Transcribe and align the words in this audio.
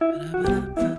Gå 0.00 0.89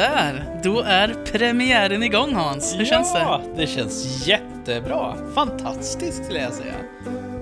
Sådär, 0.00 0.60
då 0.64 0.80
är 0.80 1.24
premiären 1.24 2.02
igång 2.02 2.34
Hans. 2.34 2.74
Hur 2.78 2.84
känns 2.84 3.12
det? 3.12 3.18
Ja, 3.18 3.42
det 3.56 3.66
känns 3.66 4.26
jättebra. 4.26 5.16
Fantastiskt 5.34 6.24
skulle 6.24 6.40
jag 6.40 6.52
säga. 6.52 6.74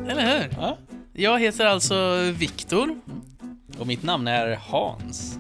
Eller 0.09 0.39
hur? 0.39 0.49
Ja. 0.57 0.79
Jag 1.13 1.41
heter 1.41 1.67
alltså 1.67 2.17
Viktor 2.35 3.01
Och 3.79 3.87
mitt 3.87 4.03
namn 4.03 4.29
är 4.29 4.57
Hans. 4.57 5.39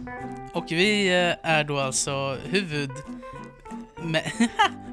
och 0.52 0.64
vi 0.68 1.08
eh, 1.08 1.50
är 1.50 1.64
då 1.64 1.78
alltså 1.78 2.36
huvud... 2.44 2.90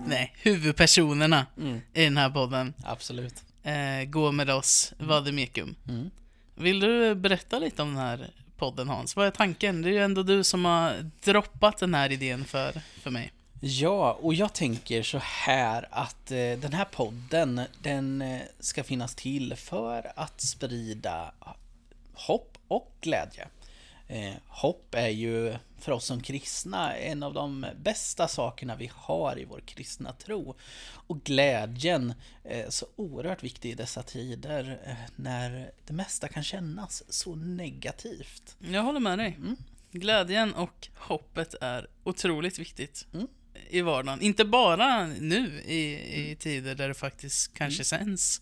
Nej, 0.06 0.34
huvudpersonerna 0.42 1.46
Mm. 1.58 1.82
i 1.94 2.04
den 2.04 2.18
här 2.18 2.30
podden. 2.30 2.74
Absolut. 2.86 3.44
Eh, 3.64 4.06
gå 4.10 4.32
med 4.32 4.50
oss, 4.50 4.94
Vademecum. 5.00 5.76
Mm. 5.90 6.10
Vill 6.56 6.80
du 6.80 7.16
berätta 7.16 7.60
lite 7.60 7.82
om 7.82 7.88
den 7.96 8.04
här 8.04 8.28
podden 8.58 8.90
Hans? 8.90 9.16
Vad 9.16 9.28
är 9.28 9.32
tanken? 9.32 9.82
Det 9.82 9.90
är 9.90 9.94
ju 9.94 10.04
ändå 10.04 10.24
du 10.24 10.44
som 10.44 10.66
har 10.66 11.12
droppat 11.24 11.78
den 11.78 11.94
här 11.94 12.12
idén 12.12 12.46
för, 12.46 12.82
för 13.02 13.12
mig. 13.12 13.32
Ja, 13.62 14.18
och 14.22 14.34
jag 14.34 14.54
tänker 14.54 15.04
så 15.04 15.18
här 15.22 15.88
att 15.92 16.32
eh, 16.32 16.38
den 16.38 16.74
här 16.74 16.86
podden, 16.86 17.62
den 17.82 18.22
eh, 18.22 18.42
ska 18.60 18.84
finnas 18.84 19.16
till 19.16 19.56
för 19.56 20.12
att 20.16 20.42
sprida 20.42 21.32
hopp 22.14 22.58
och 22.68 22.92
glädje. 23.02 23.48
Eh, 24.08 24.34
hopp 24.48 24.96
är 24.96 25.10
ju 25.10 25.56
för 25.80 25.92
oss 25.92 26.06
som 26.06 26.22
kristna 26.22 26.96
en 26.96 27.24
av 27.24 27.34
de 27.34 27.66
bästa 27.78 28.28
sakerna 28.28 28.76
vi 28.76 28.92
har 28.94 29.40
i 29.40 29.46
vår 29.46 29.60
kristna 29.60 30.14
tro. 30.14 30.56
Och 31.08 31.24
glädjen 31.24 32.14
är 32.44 32.70
så 32.70 32.86
oerhört 32.96 33.44
viktig 33.44 33.72
i 33.72 33.74
dessa 33.74 34.04
tider 34.04 34.80
eh, 34.86 34.96
när 35.16 35.72
det 35.86 35.94
mesta 35.94 36.28
kan 36.28 36.44
kännas 36.44 37.04
så 37.10 37.36
negativt. 37.36 38.58
Jag 38.60 38.84
håller 38.84 39.00
med 39.00 39.20
dig. 39.20 39.36
Mm. 39.38 39.56
Glädjen 39.92 40.54
och 40.54 40.88
hoppet 40.96 41.56
är 41.62 41.88
otroligt 42.04 42.60
viktigt 42.60 43.08
Mm. 43.14 43.28
i 43.70 43.82
vardagen. 43.82 44.22
Inte 44.22 44.46
bara 44.46 45.08
nu 45.08 45.62
i, 45.62 45.94
i 46.32 46.36
tider 46.36 46.76
där 46.76 46.88
det 46.88 46.94
faktiskt 46.94 47.54
kanske 47.54 47.84
känns 47.84 48.42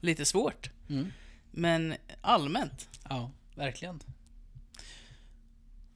lite 0.00 0.24
svårt. 0.24 0.70
Mm. 0.88 1.12
Men 1.50 1.94
allmänt. 2.20 2.88
Ja, 3.08 3.30
verkligen. 3.54 4.00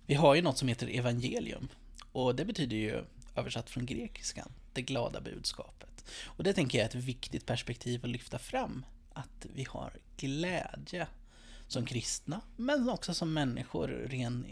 Vi 0.08 0.14
har 0.14 0.34
ju 0.34 0.42
något 0.42 0.58
som 0.58 0.68
heter 0.68 0.86
evangelium. 0.98 1.68
Och 2.12 2.34
det 2.36 2.44
betyder 2.44 2.76
ju, 2.76 3.04
översatt 3.36 3.70
från 3.70 3.86
grekiskan, 3.86 4.52
det 4.72 4.82
glada 4.82 5.20
budskapet. 5.20 6.04
Och 6.24 6.44
det 6.44 6.52
tänker 6.52 6.78
jag 6.78 6.84
är 6.84 6.88
ett 6.88 6.94
viktigt 6.94 7.46
perspektiv 7.46 8.00
att 8.04 8.10
lyfta 8.10 8.38
fram. 8.38 8.84
Att 9.12 9.46
vi 9.54 9.64
har 9.68 9.92
glädje 10.16 11.06
som 11.68 11.86
kristna, 11.86 12.40
men 12.56 12.88
också 12.88 13.14
som 13.14 13.32
människor 13.32 13.88
rent 14.06 14.46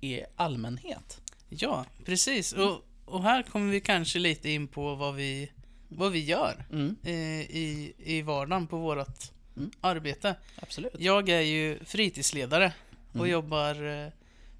i 0.00 0.20
allmänhet. 0.36 1.20
Ja, 1.48 1.84
precis. 2.04 2.52
Och, 2.52 2.84
och 3.04 3.22
här 3.22 3.42
kommer 3.42 3.72
vi 3.72 3.80
kanske 3.80 4.18
lite 4.18 4.50
in 4.50 4.68
på 4.68 4.94
vad 4.94 5.14
vi, 5.14 5.50
vad 5.88 6.12
vi 6.12 6.24
gör 6.24 6.64
Mm, 6.72 6.96
eh, 7.02 7.40
i, 7.40 7.92
i 7.98 8.22
vardagen 8.22 8.66
på 8.66 8.78
vårt 8.78 9.30
Mm. 9.56 9.70
arbete. 9.80 10.36
absolut. 10.56 10.92
Jag 10.98 11.28
är 11.28 11.40
ju 11.40 11.78
fritidsledare 11.84 12.72
och 13.10 13.16
Mm. 13.16 13.30
jobbar 13.30 13.84
eh, 13.86 14.08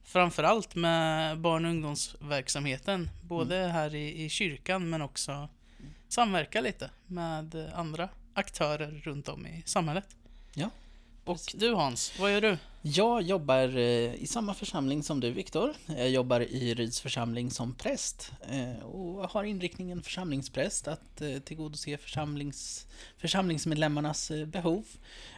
framförallt 0.04 0.74
med 0.74 1.38
barn 1.38 1.64
och 1.64 1.70
ungdomsverksamheten. 1.70 3.10
Både 3.22 3.58
Mm. 3.58 3.70
här 3.70 3.94
i, 3.94 4.24
i 4.24 4.28
kyrkan 4.28 4.90
men 4.90 5.02
också 5.02 5.48
samverka 6.08 6.60
lite 6.60 6.90
med 7.06 7.70
andra 7.74 8.08
aktörer 8.34 8.90
runt 9.04 9.28
om 9.28 9.46
i 9.46 9.62
samhället. 9.66 10.06
Ja, 10.54 10.70
Och 11.24 11.40
du 11.54 11.74
Hans, 11.74 12.12
vad 12.18 12.32
gör 12.32 12.40
du? 12.40 12.58
Jag 12.82 13.22
jobbar 13.22 13.76
eh, 13.76 14.14
i 14.14 14.26
samma 14.26 14.54
församling 14.54 15.02
som 15.02 15.20
du 15.20 15.30
Viktor. 15.30 15.74
Jag 15.86 16.10
jobbar 16.10 16.40
i 16.40 16.74
Ryds 16.74 17.00
församling 17.00 17.50
som 17.50 17.74
präst 17.74 18.32
eh, 18.48 18.84
och 18.84 19.30
har 19.30 19.44
inriktningen 19.44 20.02
församlingspräst 20.02 20.88
att 20.88 21.20
eh, 21.20 21.38
tillgodose 21.38 21.96
församlings, 21.96 22.86
församlingsmedlemmarnas 23.18 24.30
eh, 24.30 24.46
behov. 24.46 24.84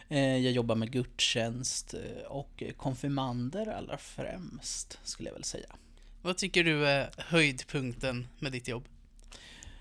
Eh, 0.09 0.37
Jag 0.37 0.51
jobbar 0.51 0.75
med 0.75 0.91
gudstjänst 0.91 1.93
och 2.27 2.63
konfirmander 2.77 3.67
allra 3.67 3.97
främst 3.97 4.99
skulle 5.03 5.29
jag 5.29 5.33
väl 5.33 5.43
säga. 5.43 5.75
Vad 6.21 6.37
tycker 6.37 6.63
du 6.63 6.87
är 6.87 7.09
höjdpunkten 7.17 8.27
med 8.39 8.51
ditt 8.51 8.67
jobb? 8.67 8.83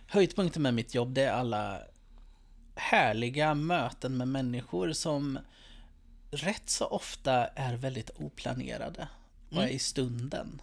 Höjdpunkten 0.06 0.62
med 0.62 0.74
mitt 0.74 0.94
jobb 0.94 1.14
det 1.14 1.22
är 1.22 1.32
alla 1.32 1.78
härliga 2.74 3.54
möten 3.54 4.16
med 4.16 4.28
människor 4.28 4.92
som 4.92 5.38
rätt 6.30 6.70
så 6.70 6.86
ofta 6.86 7.46
är 7.46 7.76
väldigt 7.76 8.10
oplanerade 8.16 9.08
och 9.50 9.56
är 9.56 9.62
Mm. 9.62 9.76
i 9.76 9.78
stunden. 9.78 10.62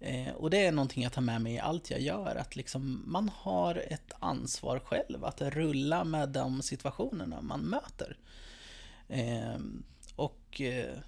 Eh, 0.00 0.32
och 0.32 0.50
det 0.50 0.66
är 0.66 0.72
någonting 0.72 1.02
jag 1.02 1.12
tar 1.12 1.22
med 1.22 1.40
mig 1.42 1.54
i 1.54 1.58
allt 1.58 1.90
jag 1.90 2.00
gör, 2.00 2.36
att 2.36 2.56
liksom 2.56 3.02
man 3.06 3.28
har 3.28 3.74
ett 3.74 4.12
ansvar 4.18 4.78
själv 4.78 5.24
att 5.24 5.40
rulla 5.40 6.04
med 6.04 6.28
de 6.28 6.62
situationerna 6.62 7.40
man 7.40 7.60
möter. 7.60 8.16
Eh, 9.08 9.58
och 10.16 10.60
eh, 10.60 10.98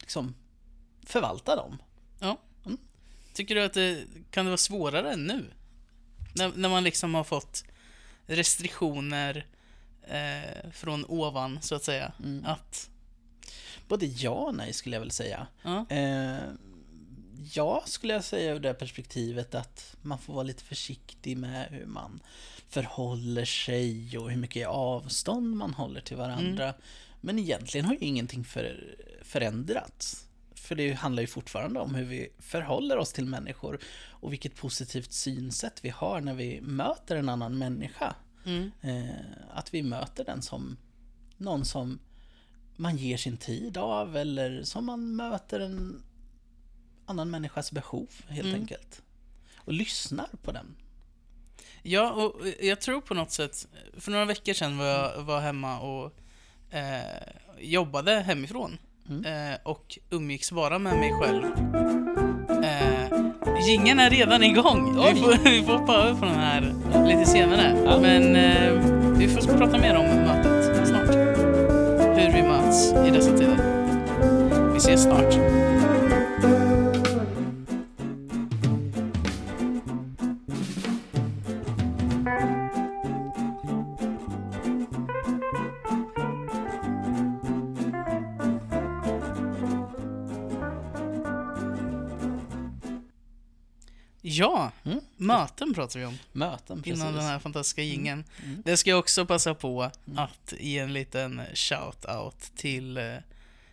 liksom 0.00 0.34
förvalta 1.02 1.56
dem. 1.56 1.78
Ja. 2.20 2.38
Mm. 2.66 2.78
Tycker 3.34 3.54
du 3.54 3.64
att 3.64 3.72
det 3.74 4.04
kan 4.30 4.44
det 4.44 4.50
vara 4.50 4.56
svårare 4.56 5.12
än 5.12 5.26
nu? 5.26 5.50
När, 6.34 6.52
när 6.56 6.68
man 6.68 6.84
liksom 6.84 7.14
har 7.14 7.24
fått 7.24 7.64
restriktioner 8.26 9.46
eh, 10.08 10.70
från 10.72 11.04
ovan, 11.04 11.58
så 11.62 11.74
att 11.74 11.84
säga. 11.84 12.12
Mm. 12.18 12.44
Att, 12.46 12.90
Både 13.88 14.06
ja 14.06 14.30
och 14.30 14.54
nej 14.54 14.72
skulle 14.72 14.96
jag 14.96 15.00
väl 15.00 15.10
säga. 15.10 15.46
ja, 15.62 15.86
Eh, 15.88 16.38
ja, 17.52 17.82
skulle 17.86 18.12
jag 18.12 18.24
säga 18.24 18.54
ur 18.54 18.60
det 18.60 18.74
perspektivet 18.74 19.54
att 19.54 19.96
man 20.02 20.18
får 20.18 20.32
vara 20.34 20.42
lite 20.42 20.64
försiktig 20.64 21.36
med 21.36 21.68
hur 21.70 21.86
man 21.86 22.20
förhåller 22.68 23.44
sig 23.44 24.18
och 24.18 24.30
hur 24.30 24.36
mycket 24.38 24.68
avstånd 24.68 25.56
man 25.56 25.74
håller 25.74 26.00
till 26.00 26.16
varandra. 26.16 26.74
Men 27.20 27.38
egentligen 27.38 27.86
har 27.86 27.92
ju 27.92 27.98
ingenting 28.00 28.44
för, 28.44 28.96
förändrats. 29.22 30.26
För 30.54 30.74
det 30.74 30.92
handlar 30.92 31.20
ju 31.20 31.26
fortfarande 31.26 31.80
om 31.80 31.94
hur 31.94 32.04
vi 32.04 32.28
förhåller 32.38 32.96
oss 32.96 33.12
till 33.12 33.26
människor 33.26 33.78
och 34.08 34.32
vilket 34.32 34.56
positivt 34.56 35.12
synsätt 35.12 35.80
vi 35.84 35.88
har 35.88 36.20
när 36.20 36.34
vi 36.34 36.60
möter 36.60 37.16
en 37.16 37.28
annan 37.28 37.58
människa. 37.58 38.14
Mm, 38.44 38.70
Eh, 38.82 39.14
att 39.50 39.74
vi 39.74 39.82
möter 39.82 40.24
den 40.24 40.42
som 40.42 40.76
någon 41.36 41.64
som 41.64 41.98
man 42.76 42.96
ger 42.96 43.16
sin 43.16 43.36
tid 43.36 43.76
av 43.76 44.16
eller 44.16 44.62
som 44.62 44.86
man 44.86 45.16
möter 45.16 45.60
en 45.60 46.02
annan 47.06 47.30
människas 47.30 47.72
behov 47.72 48.08
helt 48.28 48.48
Mm. 48.48 48.60
enkelt. 48.60 49.02
Och 49.56 49.72
lyssnar 49.72 50.28
på 50.42 50.52
den. 50.52 50.76
ja, 51.82 52.10
och 52.12 52.46
jag 52.60 52.80
tror 52.80 53.00
på 53.00 53.14
något 53.14 53.30
sätt, 53.30 53.68
för 53.98 54.10
några 54.10 54.24
veckor 54.24 54.52
sedan 54.52 54.78
var 54.78 54.86
jag 54.86 55.22
var 55.22 55.40
hemma 55.40 55.80
och 55.80 56.12
eh, 56.70 57.22
jobbade 57.60 58.20
hemifrån. 58.20 58.78
Mm. 59.10 59.24
Eh, 59.24 59.58
och 59.62 59.98
umgicks 60.10 60.52
bara 60.52 60.78
med 60.78 60.96
mig 60.98 61.12
själv. 61.20 61.44
Eh, 62.64 63.20
Gingen 63.68 64.00
är 64.00 64.10
redan 64.10 64.42
igång! 64.42 64.96
Oj. 64.98 65.12
Vi 65.14 65.20
får, 65.20 65.44
vi 65.50 65.62
får 65.62 65.72
hoppa 65.72 65.94
över 65.94 66.14
på 66.20 66.24
den 66.26 66.34
här 66.34 66.74
lite 67.06 67.24
senare. 67.24 67.76
Ja. 67.84 67.98
Men 68.00 68.36
eh, 68.36 68.72
vi 69.16 69.28
får 69.28 69.58
prata 69.58 69.78
mer 69.78 69.96
om 69.96 70.06
mötet 70.06 70.88
snart. 70.88 71.14
Hur 72.18 72.32
vi 72.32 72.42
möts 72.42 72.92
i 72.92 73.10
dessa 73.10 73.30
tider. 73.38 73.58
Vi 74.72 74.76
ses 74.76 75.02
snart. 75.02 75.34
Ja, 94.38 94.72
Mm. 94.84 95.00
möten 95.16 95.74
pratar 95.74 96.00
vi 96.00 96.06
om 96.06 96.18
Möten, 96.32 96.82
precis. 96.82 97.00
innan 97.00 97.14
den 97.14 97.24
här 97.24 97.38
fantastiska 97.38 97.82
jingeln. 97.82 98.24
Mm. 98.44 98.62
Det 98.64 98.76
ska 98.76 98.90
jag 98.90 98.98
också 98.98 99.26
passa 99.26 99.54
på 99.54 99.82
att 100.16 100.54
ge 100.58 100.78
en 100.78 100.92
liten 100.92 101.40
shout-out 101.54 102.52
till 102.56 102.96
eh, 102.96 103.14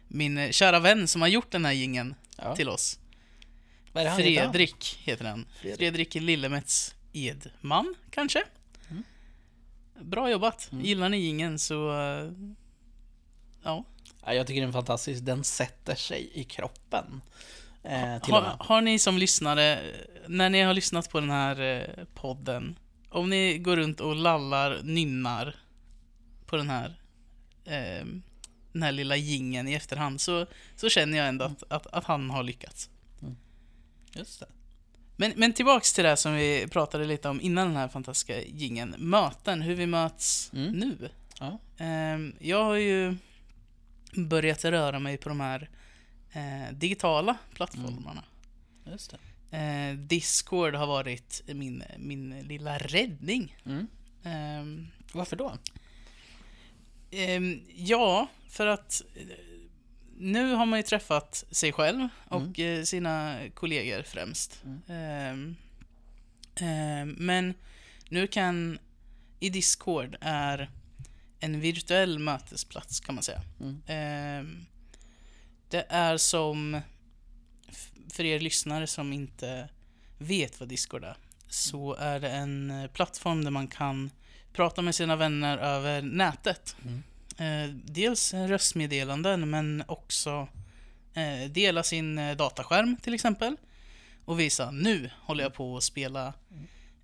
min 0.08 0.54
kära 0.54 0.80
vän 0.80 1.08
som 1.08 1.22
har 1.22 1.28
gjort 1.28 1.52
den 1.52 1.66
här 1.66 1.72
gingen 1.72 2.16
Ja. 2.38 2.56
till 2.56 2.70
oss. 2.70 3.00
Vad? 3.94 4.16
Fredrik 4.16 5.00
heter 5.04 5.26
han. 5.26 5.46
Fredrik. 5.62 5.78
Fredrik 5.78 6.16
Lillemets 6.16 6.96
Edman, 7.14 7.96
kanske? 8.10 8.44
Mm. 8.90 9.04
Bra 10.02 10.32
jobbat. 10.32 10.70
Mm. 10.72 10.86
Gillar 10.86 11.10
ni 11.10 11.18
gingen 11.18 11.60
så... 11.60 11.92
eh, 11.92 12.32
Ja. 13.64 13.84
Ja, 14.26 14.34
jag 14.34 14.48
tycker 14.48 14.62
den 14.62 14.70
är 14.70 14.74
fantastisk. 14.74 15.26
Den 15.26 15.44
sätter 15.44 15.96
sig 15.96 16.30
i 16.34 16.44
kroppen. 16.44 17.22
Eh, 17.84 18.22
till 18.22 18.34
och 18.34 18.42
Har, 18.42 18.48
med. 18.48 18.56
har 18.60 18.82
ni 18.82 19.00
som 19.00 19.18
lyssnare, 19.18 19.80
när 20.28 20.50
ni 20.50 20.62
har 20.62 20.74
lyssnat 20.74 21.10
på 21.10 21.20
den 21.20 21.30
här 21.30 21.62
eh, 21.62 22.06
podden, 22.14 22.80
om 23.10 23.30
ni 23.30 23.58
går 23.58 23.76
runt 23.78 24.00
och 24.00 24.16
lallar, 24.16 24.80
nynnar 24.84 25.56
på 26.46 26.58
den 26.58 26.70
här 26.70 26.96
eh, 27.66 28.06
den 28.74 28.84
här 28.84 28.92
lilla 28.92 29.16
gingen 29.16 29.68
i 29.68 29.74
efterhand 29.74 30.22
så, 30.22 30.46
så 30.76 30.90
känner 30.90 31.18
jag 31.18 31.28
ändå 31.28 31.46
att, 31.46 31.64
att, 31.68 31.88
att 31.88 32.04
han 32.06 32.30
har 32.30 32.44
lyckats. 32.44 32.90
Just 34.14 34.40
det. 34.40 34.46
Men, 35.16 35.34
men 35.36 35.54
tillbaks 35.54 35.94
till 35.94 36.04
det 36.04 36.18
som 36.18 36.34
vi 36.36 36.68
pratade 36.72 37.06
lite 37.06 37.30
om 37.30 37.42
innan 37.42 37.68
den 37.68 37.76
här 37.78 37.88
fantastiska 37.88 38.42
gingen. 38.42 38.96
Möten, 38.98 39.62
hur 39.62 39.76
vi 39.76 39.86
möts 39.86 40.52
Mm. 40.54 40.72
nu. 40.72 41.10
Ja. 41.40 41.60
Ehm, 41.78 42.36
jag 42.40 42.64
har 42.64 42.76
ju 42.76 43.16
börjat 44.16 44.66
röra 44.66 45.00
mig 45.00 45.18
på 45.18 45.30
de 45.30 45.40
här 45.40 45.70
eh, 46.34 46.74
digitala 46.74 47.38
plattformarna. 47.54 48.24
Just 48.86 49.12
det. 49.12 49.18
Eh, 49.58 49.96
Discord 49.98 50.76
har 50.76 50.88
varit 50.88 51.42
min, 51.48 51.84
min 51.98 52.40
lilla 52.40 52.78
räddning. 52.78 53.58
Mm. 53.66 53.88
Ehm, 54.24 54.88
Varför 55.14 55.36
då? 55.36 55.58
ehm, 57.12 57.62
ja, 57.76 58.28
för 58.50 58.68
att 58.68 59.02
eh, 59.16 59.26
nu 60.18 60.54
har 60.54 60.66
man 60.66 60.80
ju 60.80 60.84
träffat 60.84 61.44
sig 61.52 61.72
själv 61.72 62.08
och 62.28 62.60
eh, 62.60 62.84
sina 62.84 63.40
kollegor 63.54 64.04
främst. 64.04 64.64
Mm. 64.66 64.82
Ehm, 64.88 65.56
ehm, 66.56 67.16
men 67.18 67.54
nu 68.10 68.28
kan 68.28 68.80
i 69.40 69.50
Discord 69.50 70.18
är 70.22 70.70
en 71.40 71.60
virtuell 71.60 72.20
mötesplats 72.20 73.00
kan 73.00 73.16
man 73.16 73.24
säga. 73.24 73.42
Mm. 73.60 74.66
Det 75.72 75.86
är 75.90 76.18
som, 76.18 76.82
för 78.14 78.24
er 78.24 78.40
lyssnare 78.40 78.88
som 78.88 79.14
inte 79.14 79.70
vet 80.18 80.60
vad 80.60 80.70
Discord 80.70 81.04
är, 81.04 81.18
så 81.50 81.94
är 81.94 82.20
det 82.20 82.30
en 82.30 82.72
eh, 82.72 82.88
plattform 82.88 83.44
där 83.44 83.52
man 83.52 83.68
kan 83.68 84.12
prata 84.54 84.82
med 84.82 84.96
sina 84.96 85.16
vänner 85.16 85.58
över 85.58 86.02
nätet. 86.02 86.76
Mm. 86.86 87.04
Eh, 87.38 87.76
dels 87.76 88.34
röstmeddelanden 88.34 89.50
men 89.50 89.84
också 89.88 90.48
eh, 91.14 91.50
dela 91.50 91.84
sin 91.84 92.16
dataskärm 92.38 92.98
till 93.02 93.14
exempel. 93.14 93.58
Och 94.26 94.40
visa 94.40 94.72
nu 94.72 95.10
håller 95.20 95.44
jag 95.44 95.54
på 95.54 95.78
att 95.78 95.84
spela 95.84 96.34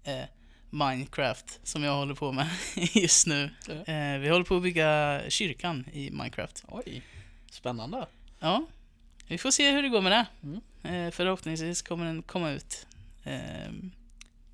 eh, 0.04 0.24
Minecraft 0.70 1.60
som 1.64 1.84
jag 1.84 1.96
håller 1.96 2.16
på 2.16 2.32
med 2.32 2.48
just 2.76 3.28
nu. 3.28 3.50
Vi 4.20 4.30
håller 4.30 4.44
på 4.44 4.56
att 4.56 4.64
bygga 4.64 5.22
kyrkan 5.30 5.86
i 5.94 6.12
Minecraft. 6.12 6.64
Oj, 6.68 7.02
spännande. 7.52 8.08
Ja, 8.40 8.66
vi 9.28 9.38
får 9.38 9.52
se 9.52 9.72
hur 9.72 9.84
det 9.84 9.90
går 9.90 10.02
med 10.02 10.12
det. 10.12 10.26
Mm. 10.44 11.12
Förhoppningsvis 11.12 11.82
kommer 11.82 12.06
den 12.06 12.22
komma 12.24 12.52
ut 12.52 12.88
eh, 13.24 13.72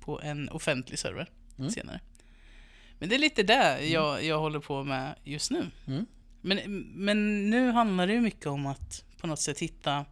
på 0.00 0.20
en 0.20 0.48
offentlig 0.48 0.98
server 0.98 1.30
Mm. 1.58 1.70
senare. 1.70 2.00
Men 2.98 3.08
det 3.08 3.14
är 3.14 3.18
lite 3.18 3.42
det 3.42 3.86
jag, 3.86 4.24
jag 4.24 4.38
håller 4.38 4.60
på 4.60 4.84
med 4.84 5.14
just 5.24 5.50
nu. 5.50 5.70
Mm. 5.86 6.06
Men, 6.40 6.58
men 6.94 7.50
nu 7.50 7.70
handlar 7.70 8.06
det 8.06 8.12
ju 8.12 8.20
mycket 8.20 8.46
om 8.46 8.66
att 8.66 9.04
på 9.20 9.26
något 9.26 9.40
sätt 9.40 9.58
hitta 9.58 10.04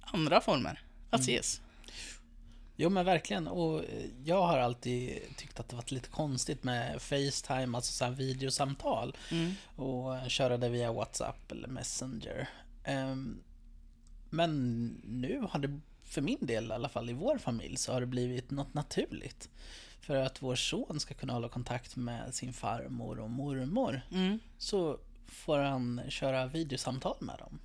andra 0.00 0.40
former 0.40 0.80
att 1.10 1.20
Mm. 1.20 1.34
ses. 1.36 1.60
Jo 2.76 2.90
men 2.90 3.04
verkligen. 3.04 3.48
Och 3.48 3.78
eh, 3.84 4.04
jag 4.24 4.42
har 4.46 4.58
alltid 4.58 5.18
tyckt 5.36 5.60
att 5.60 5.68
det 5.68 5.76
varit 5.76 5.90
lite 5.90 6.08
konstigt 6.08 6.64
med 6.64 7.02
Facetime, 7.02 7.76
alltså 7.78 7.92
så 7.92 8.10
videosamtal. 8.10 9.16
Mm. 9.30 9.52
Och 9.76 10.30
köra 10.30 10.56
det 10.56 10.68
via 10.68 10.92
WhatsApp 10.92 11.52
eller 11.52 11.68
Messenger. 11.68 12.48
Ehm, 12.84 13.42
Men 14.30 14.84
nu 15.04 15.40
har 15.50 15.58
det, 15.60 15.80
för 16.02 16.22
min 16.22 16.46
del 16.46 16.66
i 16.70 16.72
alla 16.72 16.88
fall, 16.88 17.10
i 17.10 17.12
vår 17.12 17.38
familj, 17.38 17.76
så 17.76 17.92
har 17.92 18.00
det 18.00 18.06
blivit 18.06 18.50
något 18.50 18.74
naturligt. 18.74 19.50
För 20.00 20.16
att 20.16 20.42
vår 20.42 20.54
son 20.54 21.00
ska 21.00 21.14
kunna 21.14 21.32
hålla 21.32 21.48
kontakt 21.48 21.96
med 21.96 22.34
sin 22.34 22.52
farmor 22.52 23.18
och 23.20 23.30
mormor 23.30 24.00
Mm. 24.12 24.38
så 24.58 24.98
får 25.26 25.58
han 25.58 26.00
köra 26.08 26.46
videosamtal 26.46 27.16
med 27.20 27.38
dem. 27.38 27.58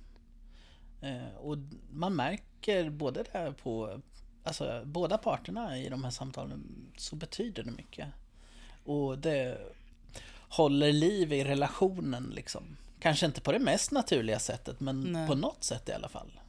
Eh, 1.00 1.36
Och 1.36 1.56
man 1.92 2.14
märker 2.16 2.90
både 2.90 3.24
där 3.32 3.52
på, 3.52 4.00
alltså 4.44 4.82
båda 4.84 5.18
parterna 5.18 5.78
i 5.78 5.88
de 5.88 6.04
här 6.04 6.10
samtalen 6.10 6.86
så 6.96 7.16
betyder 7.16 7.62
det 7.62 7.70
mycket. 7.70 8.08
Och 8.84 9.18
det 9.18 9.58
håller 10.48 10.92
liv 10.92 11.32
i 11.32 11.44
relationen 11.44 12.30
liksom. 12.34 12.76
Kanske 13.00 13.26
inte 13.26 13.40
på 13.40 13.52
det 13.52 13.58
mest 13.58 13.90
naturliga 13.90 14.38
sättet 14.38 14.80
men 14.80 15.00
Nej. 15.00 15.28
på 15.28 15.34
något 15.34 15.64
sätt 15.64 15.88
i 15.88 15.92
alla 15.92 16.08
fall. 16.08 16.40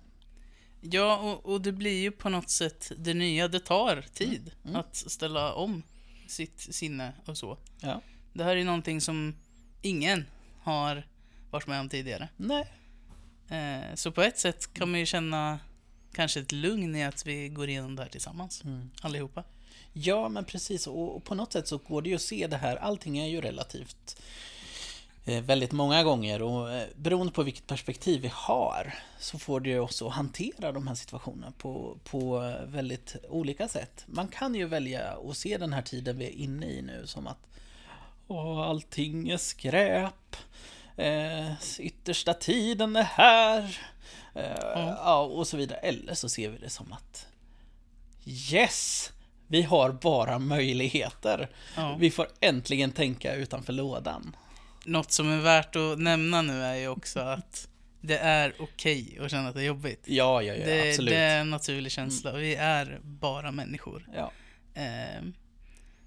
Ja, 0.82 1.18
och, 1.18 1.46
och 1.54 1.62
det 1.62 1.72
blir 1.72 2.00
ju 2.02 2.12
på 2.12 2.30
något 2.30 2.50
sätt 2.50 2.92
det 2.98 3.14
nya. 3.14 3.48
Det 3.48 3.60
tar 3.60 4.06
tid 4.14 4.52
Mm. 4.64 4.76
att 4.76 4.96
ställa 4.96 5.54
om 5.54 5.84
sitt 6.28 6.60
sinne 6.60 7.14
och 7.26 7.38
så. 7.38 7.58
Ja. 7.80 8.02
Det 8.34 8.44
här 8.44 8.56
är 8.56 8.64
någonting 8.64 9.02
som 9.02 9.36
ingen 9.82 10.26
har 10.62 11.04
varit 11.52 11.68
med 11.68 11.80
om 11.80 11.90
tidigare. 11.90 12.30
Nej. 12.38 12.68
Eh, 13.50 13.96
så 13.96 14.12
på 14.12 14.22
ett 14.22 14.40
sätt 14.40 14.74
kan 14.74 14.92
man 14.92 15.00
ju 15.00 15.06
känna 15.06 15.60
kanske 16.14 16.40
ett 16.40 16.52
lugn 16.52 16.96
i 16.96 17.04
att 17.06 17.26
vi 17.26 17.50
går 17.50 17.70
igenom 17.70 17.96
det 17.96 18.02
här 18.04 18.10
tillsammans. 18.10 18.64
Mm. 18.64 18.92
Allihopa. 19.02 19.44
Ja, 19.94 20.30
men 20.30 20.46
precis. 20.46 20.88
Och, 20.88 21.16
och 21.16 21.24
på 21.24 21.36
något 21.36 21.54
sätt 21.54 21.68
så 21.68 21.78
går 21.78 22.02
det 22.02 22.10
ju 22.10 22.16
att 22.16 22.22
se 22.22 22.48
det 22.48 22.58
här. 22.58 22.76
Allting 22.76 23.18
är 23.18 23.28
ju 23.28 23.42
relativt 23.42 24.22
väldigt 25.26 25.72
många 25.72 26.04
gånger 26.04 26.42
och 26.42 26.72
eh, 26.72 26.88
beroende 26.96 27.34
på 27.34 27.44
vilket 27.44 27.68
perspektiv 27.68 28.22
vi 28.22 28.32
har 28.34 28.94
så 29.20 29.40
får 29.40 29.60
det 29.60 29.80
oss 29.80 30.02
att 30.02 30.12
hantera 30.14 30.72
de 30.72 30.88
här 30.88 30.96
situationerna 30.96 31.54
på, 31.58 31.98
på 32.04 32.44
eh, 32.44 32.66
väldigt 32.66 33.16
olika 33.30 33.68
sätt. 33.68 34.04
Man 34.08 34.28
kan 34.28 34.56
ju 34.56 34.68
välja 34.68 35.18
att 35.30 35.38
se 35.38 35.58
den 35.58 35.74
här 35.74 35.82
tiden 35.82 36.18
vi 36.18 36.26
är 36.26 36.32
inne 36.32 36.66
i 36.66 36.82
nu 36.82 37.02
som 37.06 37.28
att 37.28 37.48
Åh, 38.28 38.60
allting 38.60 39.30
är 39.30 39.38
skräp. 39.38 40.36
Eh, 40.98 41.52
yttersta 41.80 42.34
tiden 42.34 42.96
är 42.96 43.04
här. 43.04 43.80
Eh, 44.36 44.96
ja, 44.98 45.22
och 45.22 45.48
så 45.48 45.58
vidare. 45.58 45.78
Eller 45.80 46.14
så 46.14 46.30
ser 46.30 46.50
vi 46.50 46.58
det 46.58 46.70
som 46.70 46.94
att 46.94 47.28
Yes! 48.26 49.12
Vi 49.48 49.62
har 49.62 49.92
bara 49.92 50.40
möjligheter. 50.40 51.50
Ja. 51.76 51.96
Vi 52.00 52.12
får 52.12 52.28
äntligen 52.40 52.92
tänka 52.92 53.36
utanför 53.36 53.74
lådan. 53.74 54.36
Något 54.86 55.12
som 55.12 55.30
är 55.30 55.42
värt 55.42 55.76
att 55.76 56.00
nämna 56.00 56.42
nu 56.42 56.64
är 56.64 56.76
ju 56.76 56.88
också 56.88 57.20
att 57.20 57.68
det 58.02 58.18
är 58.18 58.54
okej 58.60 59.20
att 59.22 59.32
känna 59.32 59.50
att 59.50 59.56
det 59.56 59.62
är 59.62 59.66
jobbigt. 59.66 60.04
Ja, 60.06 60.42
ja, 60.42 60.54
ja, 60.54 60.66
det, 60.66 60.90
absolut. 60.90 61.10
det 61.10 61.18
är 61.18 61.42
en 61.42 61.50
naturlig 61.50 61.92
känsla. 61.92 62.34
Vi 62.34 62.56
är 62.56 63.00
bara 63.04 63.52
människor. 63.52 64.10
Ja. 64.16 64.32
Eh, 64.82 65.24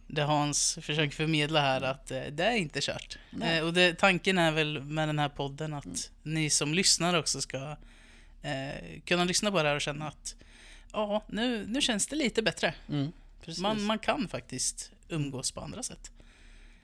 det 0.06 0.22
Hans 0.22 0.78
försöker 0.82 1.16
förmedla 1.16 1.60
här 1.60 1.82
att 1.82 2.10
eh, 2.10 2.22
det 2.22 2.44
är 2.44 2.56
inte 2.56 2.80
kört. 2.82 3.18
Eh, 3.42 3.64
och 3.64 3.72
det, 3.72 3.94
tanken 3.94 4.38
är 4.38 4.52
väl 4.52 4.82
med 4.82 5.08
den 5.08 5.18
här 5.18 5.28
podden 5.28 5.74
att 5.74 6.10
ni 6.22 6.50
som 6.50 6.74
lyssnar 6.74 7.18
också 7.18 7.40
ska 7.40 7.76
eh, 8.42 9.00
kunna 9.04 9.24
lyssna 9.24 9.50
på 9.50 9.62
det 9.62 9.68
här 9.68 9.76
och 9.76 9.82
känna 9.82 10.08
att 10.08 10.34
ja, 10.92 11.24
nu, 11.28 11.66
nu 11.66 11.80
känns 11.80 12.06
det 12.06 12.16
lite 12.16 12.42
bättre. 12.42 12.74
Mm. 12.88 13.12
Man, 13.58 13.82
man 13.82 13.98
kan 13.98 14.28
faktiskt 14.28 14.92
umgås 15.08 15.52
på 15.52 15.60
andra 15.60 15.82
sätt. 15.82 16.10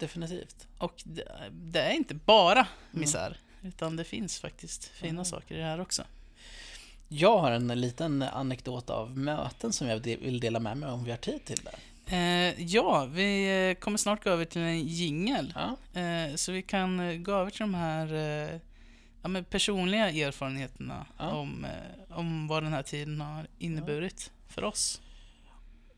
Definitivt. 0.00 0.66
Och 0.78 1.02
det, 1.04 1.24
det 1.52 1.80
är 1.80 1.92
inte 1.92 2.14
bara 2.14 2.66
misär, 2.90 3.36
utan 3.62 3.96
det 3.96 4.04
finns 4.04 4.40
faktiskt 4.40 4.84
fina 4.84 5.24
saker 5.24 5.54
i 5.54 5.58
det 5.58 5.64
här 5.64 5.80
också. 5.80 6.02
Jag 7.08 7.38
har 7.38 7.50
en 7.50 7.80
liten 7.80 8.22
anekdot 8.22 8.90
av 8.90 9.18
möten 9.18 9.72
som 9.72 9.88
jag 9.88 9.98
vill 9.98 10.40
dela 10.40 10.60
med 10.60 10.76
mig 10.76 10.90
om 10.90 11.04
vi 11.04 11.10
har 11.10 11.18
tid 11.18 11.44
till 11.44 11.60
det. 11.64 11.74
Eh, 12.16 12.62
ja, 12.62 13.04
vi 13.04 13.76
kommer 13.80 13.98
snart 13.98 14.24
gå 14.24 14.30
över 14.30 14.44
till 14.44 14.60
en 14.62 14.80
jingel. 14.86 15.52
Ja, 15.56 16.00
Eh, 16.00 16.34
så 16.34 16.52
vi 16.52 16.62
kan 16.62 17.22
gå 17.24 17.32
över 17.32 17.50
till 17.50 17.60
de 17.60 17.74
här 17.74 18.12
eh, 18.14 18.60
ja, 19.22 19.42
personliga 19.50 20.10
erfarenheterna 20.10 21.06
Ja. 21.18 21.30
om, 21.30 21.64
eh, 21.64 22.18
om 22.18 22.48
vad 22.48 22.62
den 22.62 22.72
här 22.72 22.82
tiden 22.82 23.20
har 23.20 23.46
inneburit 23.58 24.30
för 24.48 24.64
oss. 24.64 25.00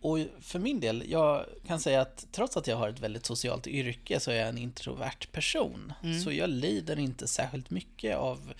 Och 0.02 0.18
för 0.40 0.58
min 0.58 0.80
del, 0.80 1.04
jag 1.08 1.44
kan 1.66 1.80
säga 1.80 2.00
att 2.00 2.26
trots 2.32 2.56
att 2.56 2.66
jag 2.66 2.76
har 2.76 2.88
ett 2.88 3.00
väldigt 3.00 3.26
socialt 3.26 3.66
yrke 3.66 4.20
så 4.20 4.30
är 4.30 4.34
jag 4.34 4.48
en 4.48 4.58
introvert 4.58 5.26
person. 5.32 5.92
Mm. 6.02 6.20
Så 6.20 6.32
jag 6.32 6.50
lider 6.50 6.98
inte 6.98 7.26
särskilt 7.26 7.70
mycket 7.70 8.16
av 8.16 8.52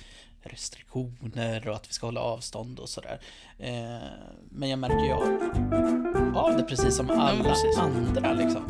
restriktioner 0.42 1.68
och 1.68 1.76
att 1.76 1.88
vi 1.88 1.92
ska 1.92 2.06
hålla 2.06 2.20
avstånd 2.20 2.78
och 2.78 2.88
sådär. 2.88 3.20
Eh, 3.58 4.08
men 4.50 4.68
jag 4.68 4.78
märker 4.78 5.04
ju 5.04 5.12
av- 5.12 6.36
av 6.36 6.56
det 6.56 6.62
precis 6.62 6.96
som 6.96 7.10
alla 7.10 7.44
precis. 7.44 7.78
andra 7.78 8.32
liksom. 8.32 8.62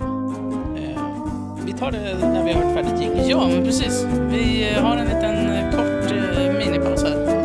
Eh, 0.78 1.64
vi 1.64 1.72
tar 1.72 1.92
det 1.92 2.18
när 2.18 2.44
vi 2.44 2.52
har 2.52 2.62
hört 2.62 2.74
färdigt 2.74 3.02
jingeln. 3.02 3.28
Ja, 3.28 3.48
men 3.48 3.64
precis. 3.64 4.04
Vi 4.30 4.70
eh, 4.70 4.82
har 4.82 4.96
en 4.96 5.06
liten 5.06 5.72
kort 5.72 6.12
minipaus 6.58 7.02
här 7.02 7.42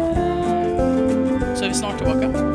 är 1.67 1.71
vi 1.71 1.75
snart 1.77 1.97
tillbaka. 1.97 2.46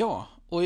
Ja, 0.00 0.26
och 0.48 0.62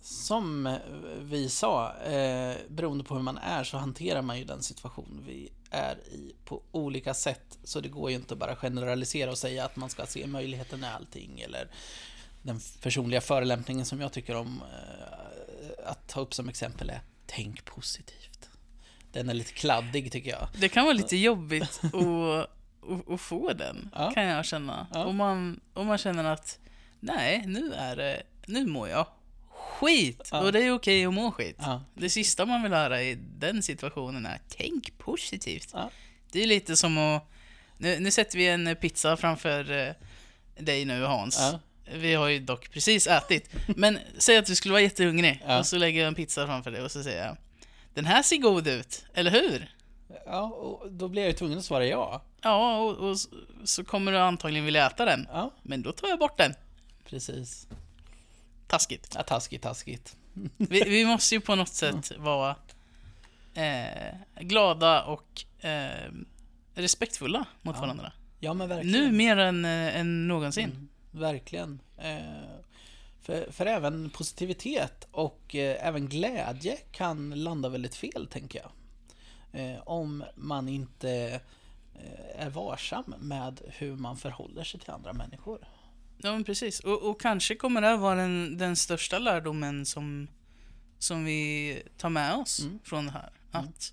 som 0.00 0.78
vi 1.18 1.48
sa, 1.48 1.94
eh, 1.96 2.56
beroende 2.68 3.04
på 3.04 3.14
hur 3.14 3.22
man 3.22 3.38
är 3.38 3.64
så 3.64 3.76
hanterar 3.76 4.22
man 4.22 4.38
ju 4.38 4.44
den 4.44 4.62
situation 4.62 5.24
vi 5.26 5.52
är 5.70 5.94
i 6.08 6.34
på 6.44 6.62
olika 6.72 7.14
sätt. 7.14 7.58
Så 7.64 7.80
det 7.80 7.88
går 7.88 8.10
ju 8.10 8.16
inte 8.16 8.34
att 8.34 8.40
bara 8.40 8.56
generalisera 8.56 9.30
och 9.30 9.38
säga 9.38 9.64
att 9.64 9.76
man 9.76 9.90
ska 9.90 10.06
se 10.06 10.26
möjligheten 10.26 10.84
i 10.84 10.86
allting 10.86 11.40
eller 11.40 11.68
den 12.42 12.60
personliga 12.82 13.20
förelämpningen 13.20 13.86
som 13.86 14.00
jag 14.00 14.12
tycker 14.12 14.36
om 14.36 14.62
eh, 14.72 15.90
att 15.90 16.08
ta 16.08 16.20
upp 16.20 16.34
som 16.34 16.48
exempel 16.48 16.90
är 16.90 17.00
tänk 17.26 17.64
positivt. 17.64 18.48
Den 19.12 19.28
är 19.30 19.34
lite 19.34 19.52
kladdig 19.52 20.12
tycker 20.12 20.30
jag. 20.30 20.48
Det 20.58 20.68
kan 20.68 20.84
vara 20.84 20.94
lite 20.94 21.16
jobbigt 21.16 21.80
att, 21.82 21.94
att, 21.94 23.10
att 23.10 23.20
få 23.20 23.52
den, 23.52 23.90
Ja. 23.94 24.10
kan 24.10 24.24
jag 24.24 24.44
känna. 24.44 24.86
Ja. 24.92 25.04
Om, 25.04 25.16
man, 25.16 25.60
om 25.74 25.86
man 25.86 25.98
känner 25.98 26.24
att 26.24 26.58
nej, 27.00 27.44
nu 27.46 27.72
är 27.72 27.96
det, 27.96 28.22
nu 28.46 28.66
mår 28.66 28.88
jag 28.88 29.06
skit. 29.50 30.28
Ja. 30.32 30.40
Och 30.40 30.52
det 30.52 30.64
är 30.64 30.72
okej 30.74 31.06
att 31.06 31.14
må 31.14 31.30
skit. 31.32 31.56
Ja. 31.58 31.82
Det 31.94 32.10
sista 32.10 32.46
man 32.46 32.62
vill 32.62 32.72
höra 32.72 33.02
i 33.02 33.18
den 33.38 33.62
situationen 33.62 34.26
är 34.26 34.40
tänk 34.48 34.98
positivt. 34.98 35.68
Ja. 35.72 35.90
Det 36.32 36.42
är 36.42 36.46
lite 36.46 36.76
som 36.76 36.98
att, 36.98 37.30
nu, 37.78 38.00
nu 38.00 38.10
sätter 38.10 38.38
vi 38.38 38.48
en 38.48 38.76
pizza 38.80 39.16
framför 39.16 39.70
eh, 39.70 39.94
dig 40.64 40.84
nu 40.84 41.02
Hans. 41.04 41.54
Vi 41.94 42.14
har 42.14 42.28
ju 42.28 42.38
dock 42.38 42.70
precis 42.70 43.06
ätit. 43.06 43.50
Men 43.76 43.98
säg 44.18 44.36
att 44.36 44.46
du 44.46 44.54
skulle 44.54 44.72
vara 44.72 44.82
jättehungrig 44.82 45.42
och 45.58 45.66
så 45.66 45.76
lägger 45.78 46.00
jag 46.00 46.08
en 46.08 46.14
pizza 46.14 46.46
framför 46.46 46.70
dig 46.70 46.82
och 46.82 46.90
så 46.90 47.02
säger 47.02 47.26
jag 47.26 47.36
Den 47.94 48.04
här 48.04 48.22
ser 48.22 48.36
god 48.36 48.66
ut, 48.68 49.04
eller 49.14 49.30
hur? 49.30 49.74
Ja, 50.26 50.40
och 50.42 50.92
då 50.92 51.08
blir 51.08 51.22
jag 51.22 51.28
ju 51.30 51.36
tvungen 51.36 51.58
att 51.58 51.64
svara 51.64 51.86
ja. 51.86 52.22
Ja, 52.42 52.78
och, 52.78 53.10
och 53.10 53.16
så 53.64 53.84
kommer 53.84 54.12
du 54.12 54.18
antagligen 54.18 54.64
vilja 54.64 54.86
äta 54.86 55.04
den. 55.04 55.26
Ja, 55.32 55.50
Men 55.62 55.82
då 55.82 55.92
tar 55.92 56.08
jag 56.08 56.18
bort 56.18 56.38
den. 56.38 56.54
precis. 57.08 57.66
Taskigt. 58.72 59.12
Ja, 59.14 59.22
taskigt, 59.22 59.62
taskigt. 59.62 60.16
Vi, 60.56 60.80
vi 60.80 61.04
måste 61.04 61.34
ju 61.34 61.40
på 61.40 61.54
något 61.54 61.68
sätt 61.68 62.12
vara 62.18 62.56
eh, 63.54 64.14
glada 64.40 65.02
och 65.04 65.44
eh, 65.64 66.10
respektfulla 66.74 67.44
mot 67.62 67.76
Ja. 67.76 67.80
varandra. 67.80 68.12
Ja, 68.40 68.54
men 68.54 68.68
verkligen. 68.68 69.00
Nu 69.04 69.12
mer 69.12 69.36
än, 69.36 69.64
eh, 69.64 69.96
än 70.00 70.28
någonsin. 70.28 70.70
Mm, 70.70 70.88
verkligen. 71.10 71.80
Eh, 71.98 72.18
för, 73.22 73.50
för 73.52 73.66
även 73.66 74.10
positivitet 74.10 75.08
och 75.10 75.54
eh, 75.54 75.86
även 75.86 76.08
glädje 76.08 76.76
kan 76.76 77.30
landa 77.30 77.68
väldigt 77.68 77.94
fel, 77.94 78.26
tänker 78.30 78.62
jag. 78.62 78.70
Eh, 79.60 79.80
om 79.84 80.24
man 80.36 80.68
inte 80.68 81.40
eh, 81.94 82.46
är 82.46 82.50
varsam 82.50 83.14
med 83.18 83.60
hur 83.66 83.96
man 83.96 84.16
förhåller 84.16 84.64
sig 84.64 84.80
till 84.80 84.90
andra 84.90 85.12
människor. 85.12 85.58
Ja, 86.18 86.32
men 86.32 86.44
precis. 86.44 86.80
Och, 86.80 87.02
och 87.02 87.20
kanske 87.20 87.54
kommer 87.54 87.80
det 87.80 87.86
här 87.86 87.96
vara 87.96 88.14
den, 88.14 88.58
den 88.58 88.76
största 88.76 89.18
lärdomen 89.18 89.86
som, 89.86 90.28
som 90.98 91.24
vi 91.24 91.82
tar 91.98 92.08
med 92.10 92.34
oss 92.34 92.60
Mm. 92.60 92.78
från 92.84 93.06
det 93.06 93.12
här. 93.12 93.30
Mm. 93.52 93.66
Att 93.68 93.92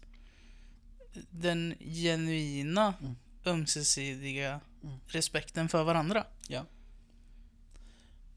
den 1.29 1.75
genuina, 1.79 2.93
Mm. 3.01 3.15
ömsesidiga 3.45 4.59
Mm. 4.83 4.95
respekten 5.07 5.69
för 5.69 5.83
varandra. 5.83 6.25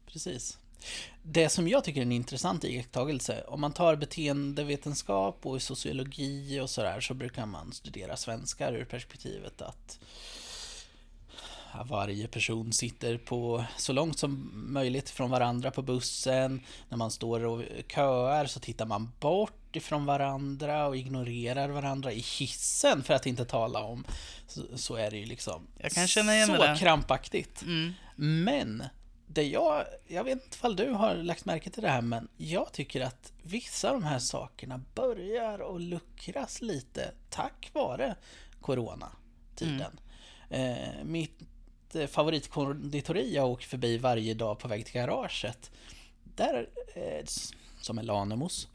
Precis. 0.05 0.57
Det 1.23 1.49
som 1.49 1.67
jag 1.67 1.83
tycker 1.83 1.99
är 2.01 2.05
en 2.05 2.11
intressant 2.11 2.63
iakttagelse, 2.63 3.43
om 3.47 3.61
man 3.61 3.73
tar 3.73 3.95
beteendevetenskap 3.95 5.45
och 5.45 5.61
sociologi 5.61 6.59
och 6.59 6.69
sådär, 6.69 7.01
så 7.01 7.13
brukar 7.13 7.45
man 7.45 7.71
studera 7.73 8.17
svenskar 8.17 8.73
ur 8.73 8.85
perspektivet 8.85 9.61
att 9.61 9.99
ja, 10.01 10.07
varje 11.85 12.27
person 12.27 12.73
sitter 12.73 13.17
på 13.17 13.65
så 13.77 13.93
långt 13.93 14.19
som 14.19 14.51
möjligt 14.53 15.09
från 15.09 15.29
varandra 15.29 15.71
på 15.71 15.81
bussen. 15.81 16.61
När 16.89 16.97
man 16.97 17.11
står 17.11 17.45
och 17.45 17.61
köar 17.87 18.45
så 18.45 18.59
tittar 18.59 18.85
man 18.85 19.11
bort 19.19 19.75
ifrån 19.75 20.05
varandra 20.05 20.87
och 20.87 20.97
ignorerar 20.97 21.69
varandra 21.69 22.11
i 22.11 22.19
hissen 22.19 23.03
för 23.03 23.13
att 23.13 23.25
inte 23.25 23.45
tala 23.45 23.83
om. 23.83 24.05
Så, 24.47 24.77
så 24.77 24.95
är 24.95 25.11
det 25.11 25.17
ju 25.17 25.25
liksom 25.25 25.67
Jag 25.77 25.91
kan 25.91 26.07
känna 26.07 26.35
igen 26.35 26.47
så 26.47 26.57
det 26.57 26.75
krampaktigt. 26.79 27.61
Mm. 27.61 27.93
Men 28.15 28.83
det 29.27 29.43
jag, 29.43 29.83
jag 30.07 30.23
vet 30.23 30.33
inte 30.33 30.55
ifall 30.55 30.75
du 30.75 30.89
har 30.89 31.15
lagt 31.15 31.45
märke 31.45 31.69
till 31.69 31.83
det 31.83 31.89
här, 31.89 32.01
men 32.01 32.27
jag 32.37 32.73
tycker 32.73 33.01
att 33.01 33.33
vissa 33.43 33.89
av 33.89 33.93
de 33.93 34.03
här 34.03 34.19
sakerna 34.19 34.81
börjar 34.95 35.75
att 35.75 35.81
luckras 35.81 36.61
lite 36.61 37.11
tack 37.29 37.69
vare 37.73 38.15
coronatiden. 38.61 39.99
Eh, 40.49 41.03
mitt 41.03 41.39
eh, 41.95 42.07
favoritkonditori 42.07 43.35
jag 43.35 43.49
åker 43.49 43.67
förbi 43.67 43.97
varje 43.97 44.33
dag 44.33 44.59
på 44.59 44.67
väg 44.67 44.85
till 44.85 44.93
garaget, 44.95 45.71
där, 46.35 46.67
eh, 46.95 47.25
som 47.81 47.97
är 47.97 48.03
Lanemos. 48.03 48.67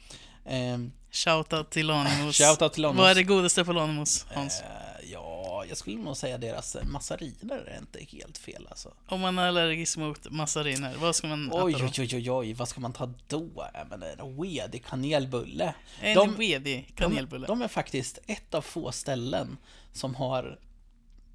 Eh, 0.45 0.79
Shoutout 1.11 1.71
till 1.71 1.87
Lanemos. 1.87 2.37
Shoutout 2.39 2.73
till 2.73 2.83
Lanemos. 2.83 3.01
Vad 3.03 3.11
är 3.11 3.15
det 3.15 3.23
godaste 3.23 3.65
på 3.65 3.73
Lanemos, 3.73 4.27
Hans? 4.35 4.61
eh, 4.61 5.11
ja, 5.13 5.65
jag 5.69 5.77
skulle 5.77 5.97
nog 5.99 6.17
säga 6.17 6.39
deras 6.39 6.77
eh, 6.77 6.85
massariner 6.85 7.59
är 7.59 7.79
inte 7.79 8.17
helt 8.17 8.39
fel 8.39 8.67
alltså. 8.71 8.95
Om 9.09 9.21
man 9.21 9.39
är 9.39 9.49
allergisk 9.49 9.97
mot 9.97 10.31
massariner, 10.31 10.95
vad 11.01 11.17
ska 11.17 11.27
man 11.27 11.51
Oj, 11.53 11.73
äta 11.75 11.83
då? 11.83 11.87
oj, 11.89 11.93
oj, 11.99 12.17
oj, 12.17 12.31
oj, 12.31 12.53
vad 12.53 12.69
ska 12.69 12.81
man 12.81 12.93
ta 12.93 13.13
då? 13.29 13.69
Men 13.91 14.03
en 14.03 14.43
wedig 14.43 14.85
kanelbulle. 14.87 15.75
En 16.01 16.15
De- 16.15 16.35
vedig 16.37 16.85
De, 16.89 16.93
kanelbulle. 17.03 17.47
de 17.47 17.63
är 17.63 17.69
faktiskt 17.69 18.19
ett 18.27 18.55
av 18.55 18.63
få 18.63 18.93
ställen 18.93 19.57
som 19.93 20.15
har 20.15 20.59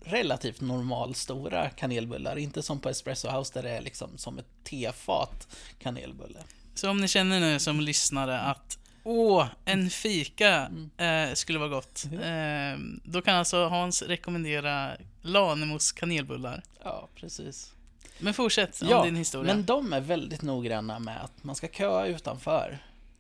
relativt 0.04 0.62
normalstora 0.62 1.70
kanelbullar. 1.70 2.38
Inte 2.38 2.64
som 2.64 2.80
på 2.80 2.90
Espresso 2.90 3.30
House 3.30 3.54
där 3.54 3.64
det 3.64 3.70
är 3.70 3.82
liksom 3.82 4.18
som 4.18 4.40
ett 4.40 4.46
tefat 4.64 5.48
kanelbulle. 5.80 6.40
Så 6.76 6.90
om 6.90 6.98
ni 7.02 7.08
känner 7.08 7.40
nu 7.40 7.60
som 7.60 7.80
lyssnare 7.82 8.40
att 8.40 8.78
Åh, 9.06 9.46
en 9.66 9.90
fika 9.90 10.50
Mm. 10.98 11.30
eh, 11.30 11.34
skulle 11.34 11.60
vara 11.60 11.70
gott. 11.70 12.06
Eh, 12.24 12.80
då 13.04 13.22
kan 13.22 13.36
alltså 13.36 13.68
Hans 13.68 14.02
rekommendera 14.02 14.92
Lanemos 15.22 15.92
kanelbullar. 15.92 16.64
Ja, 16.84 17.08
precis. 17.16 17.72
Men 18.20 18.34
fortsätt 18.34 18.82
om 18.82 18.88
Ja, 18.88 19.04
din 19.04 19.16
historia. 19.16 19.54
men 19.54 19.66
de 19.66 19.94
är 19.94 20.00
väldigt 20.02 20.42
noggranna 20.42 21.00
med 21.00 21.24
att 21.24 21.44
man 21.44 21.56
ska 21.56 21.68
köa 21.68 22.06
utanför. 22.06 22.78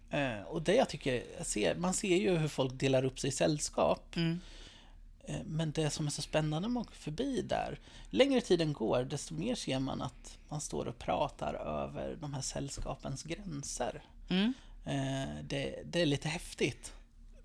Eh, 0.09 0.41
och 0.47 0.61
det 0.61 0.73
jag 0.75 0.89
tycker, 0.89 1.23
jag 1.37 1.45
ser, 1.45 1.75
man 1.75 1.93
ser 1.93 2.17
ju 2.17 2.37
hur 2.37 2.47
folk 2.47 2.73
delar 2.79 3.05
upp 3.05 3.19
sig 3.19 3.27
i 3.27 3.33
sällskap. 3.33 4.15
Mm. 4.15 4.39
Eh, 5.23 5.35
Men 5.45 5.71
det 5.71 5.89
som 5.89 6.05
är 6.05 6.11
så 6.11 6.21
spännande 6.21 6.69
med 6.69 6.81
att 6.81 6.87
åka 6.87 6.95
förbi 6.95 7.41
där, 7.41 7.79
längre 8.09 8.41
tiden 8.41 8.73
går, 8.73 9.03
desto 9.03 9.33
mer 9.33 9.55
ser 9.55 9.79
man 9.79 10.01
att 10.01 10.37
man 10.49 10.61
står 10.61 10.87
och 10.87 10.99
pratar 10.99 11.53
över 11.53 12.17
de 12.21 12.33
här 12.33 12.41
sällskapens 12.41 13.23
gränser. 13.23 14.01
Mm. 14.29 14.53
Eh, 14.85 15.43
Det, 15.43 15.83
det 15.85 16.01
är 16.01 16.05
lite 16.05 16.29
häftigt. 16.29 16.93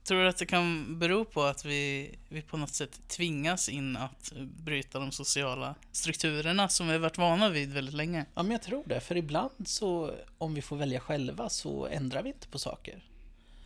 Tror 0.04 0.22
du 0.22 0.28
att 0.28 0.36
det 0.36 0.46
kan 0.46 0.98
bero 0.98 1.24
på 1.24 1.42
att 1.42 1.64
vi, 1.64 2.14
vi 2.28 2.42
på 2.42 2.56
något 2.56 2.74
sätt 2.74 3.00
tvingas 3.08 3.68
in 3.68 3.96
att 3.96 4.32
bryta 4.64 4.98
de 4.98 5.12
sociala 5.12 5.74
strukturerna 5.92 6.68
som 6.68 6.86
vi 6.86 6.92
har 6.92 7.00
varit 7.00 7.18
vana 7.18 7.48
vid 7.48 7.72
väldigt 7.72 7.94
länge? 7.94 8.24
Ja, 8.34 8.42
men 8.42 8.52
jag 8.52 8.62
tror 8.62 8.82
det, 8.86 9.00
för 9.00 9.16
ibland 9.16 9.68
så, 9.68 10.14
om 10.38 10.54
vi 10.54 10.62
får 10.62 10.76
välja 10.76 11.00
själva, 11.00 11.48
så 11.48 11.86
ändrar 11.86 12.22
vi 12.22 12.28
inte 12.28 12.48
på 12.48 12.58
saker. 12.58 13.04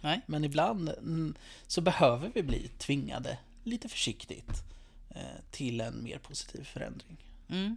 Nej? 0.00 0.20
Men 0.26 0.44
ibland 0.44 0.88
mm, 0.88 1.34
så 1.66 1.80
behöver 1.80 2.30
vi 2.34 2.42
bli 2.42 2.68
tvingade, 2.78 3.38
lite 3.62 3.88
försiktigt, 3.88 4.64
eh, 5.10 5.40
till 5.50 5.80
en 5.80 6.02
mer 6.02 6.18
positiv 6.18 6.64
förändring. 6.64 7.16
Mm. 7.48 7.76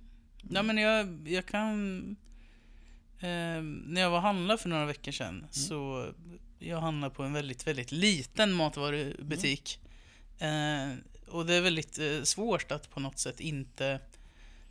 Ja, 0.50 0.64
men 0.64 0.78
jag, 0.78 1.28
jag 1.28 1.46
kan... 1.46 2.00
Eh, 3.20 3.62
när 3.62 4.02
jag 4.02 4.10
var 4.10 4.18
och 4.18 4.24
handlade 4.24 4.62
för 4.62 4.70
några 4.70 4.86
veckor 4.86 5.12
sedan 5.12 5.48
så 5.52 6.10
jag 6.60 6.82
handlade 6.82 7.16
på 7.16 7.24
en 7.24 7.34
väldigt, 7.34 7.68
väldigt 7.68 7.92
liten 7.92 8.54
matvarubutik. 8.54 9.80
Eh, 10.40 10.94
och 11.28 11.46
det 11.46 11.54
är 11.54 11.62
väldigt 11.62 12.00
eh, 12.00 12.22
svårt 12.24 12.72
att 12.72 12.90
på 12.90 13.00
något 13.00 13.20
sätt 13.20 13.40
inte 13.40 14.00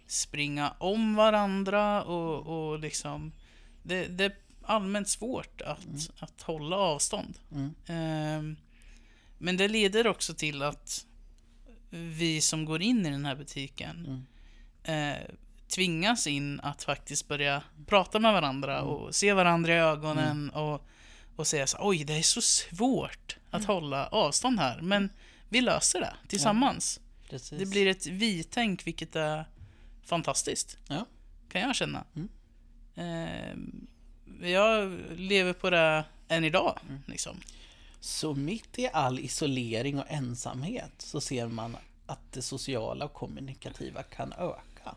springa 0.06 0.70
om 0.78 1.14
varandra 1.14 2.02
och, 2.02 2.46
och 2.46 2.78
liksom... 2.78 3.32
Det, 3.82 4.06
det 4.06 4.24
är 4.24 4.36
allmänt 4.62 5.08
svårt 5.08 5.60
att, 5.60 6.10
att 6.18 6.42
hålla 6.42 6.76
avstånd. 6.76 7.38
Mm. 9.44 9.56
Men 9.56 9.56
det 9.56 9.68
leder 9.68 10.06
också 10.06 10.34
till 10.34 10.62
att 10.62 11.06
vi 11.90 12.40
som 12.40 12.64
går 12.64 12.82
in 12.82 13.06
i 13.06 13.10
den 13.10 13.24
här 13.24 13.34
butiken 13.36 14.24
Mm. 14.86 15.12
eh, 15.12 15.18
tvingas 15.68 16.26
in 16.26 16.60
att 16.60 16.82
faktiskt 16.82 17.28
börja 17.28 17.62
prata 17.86 18.18
med 18.18 18.32
varandra 18.32 18.82
och 18.82 19.14
se 19.14 19.32
varandra 19.32 19.74
i 19.74 19.78
ögonen 19.78 20.50
och, 20.50 20.86
och 21.36 21.46
säga 21.46 21.66
så 21.66 21.78
oj 21.80 22.04
det 22.04 22.14
är 22.14 22.22
så 22.22 22.40
svårt 22.40 23.36
att 23.50 23.64
hålla 23.64 24.06
avstånd 24.06 24.58
här 24.60 24.80
men 24.80 25.10
vi 25.48 25.60
löser 25.60 26.00
det 26.00 26.14
tillsammans. 26.28 27.00
Precis. 27.30 27.58
Det 27.58 27.66
blir 27.66 27.86
ett 27.86 28.06
vi-tänk, 28.06 28.86
vilket 28.86 29.16
är 29.16 29.44
fantastiskt. 30.04 30.78
Ja. 30.88 31.06
Kan 31.48 31.60
jag 31.60 31.76
känna. 31.76 32.04
Mm. 32.16 32.28
Eh, 32.94 34.48
jag 34.50 34.98
lever 35.16 35.52
på 35.52 35.70
det 35.70 36.04
än 36.28 36.44
idag. 36.44 36.78
Mm. 36.88 37.02
Liksom. 37.06 37.40
Så 38.04 38.34
mitt 38.34 38.78
i 38.78 38.88
all 38.92 39.18
isolering 39.18 39.98
och 39.98 40.04
ensamhet 40.08 40.92
så 40.98 41.20
ser 41.20 41.46
man 41.48 41.76
att 42.06 42.32
det 42.32 42.42
sociala 42.42 43.04
och 43.04 43.12
kommunikativa 43.12 44.02
kan 44.02 44.32
öka. 44.32 44.94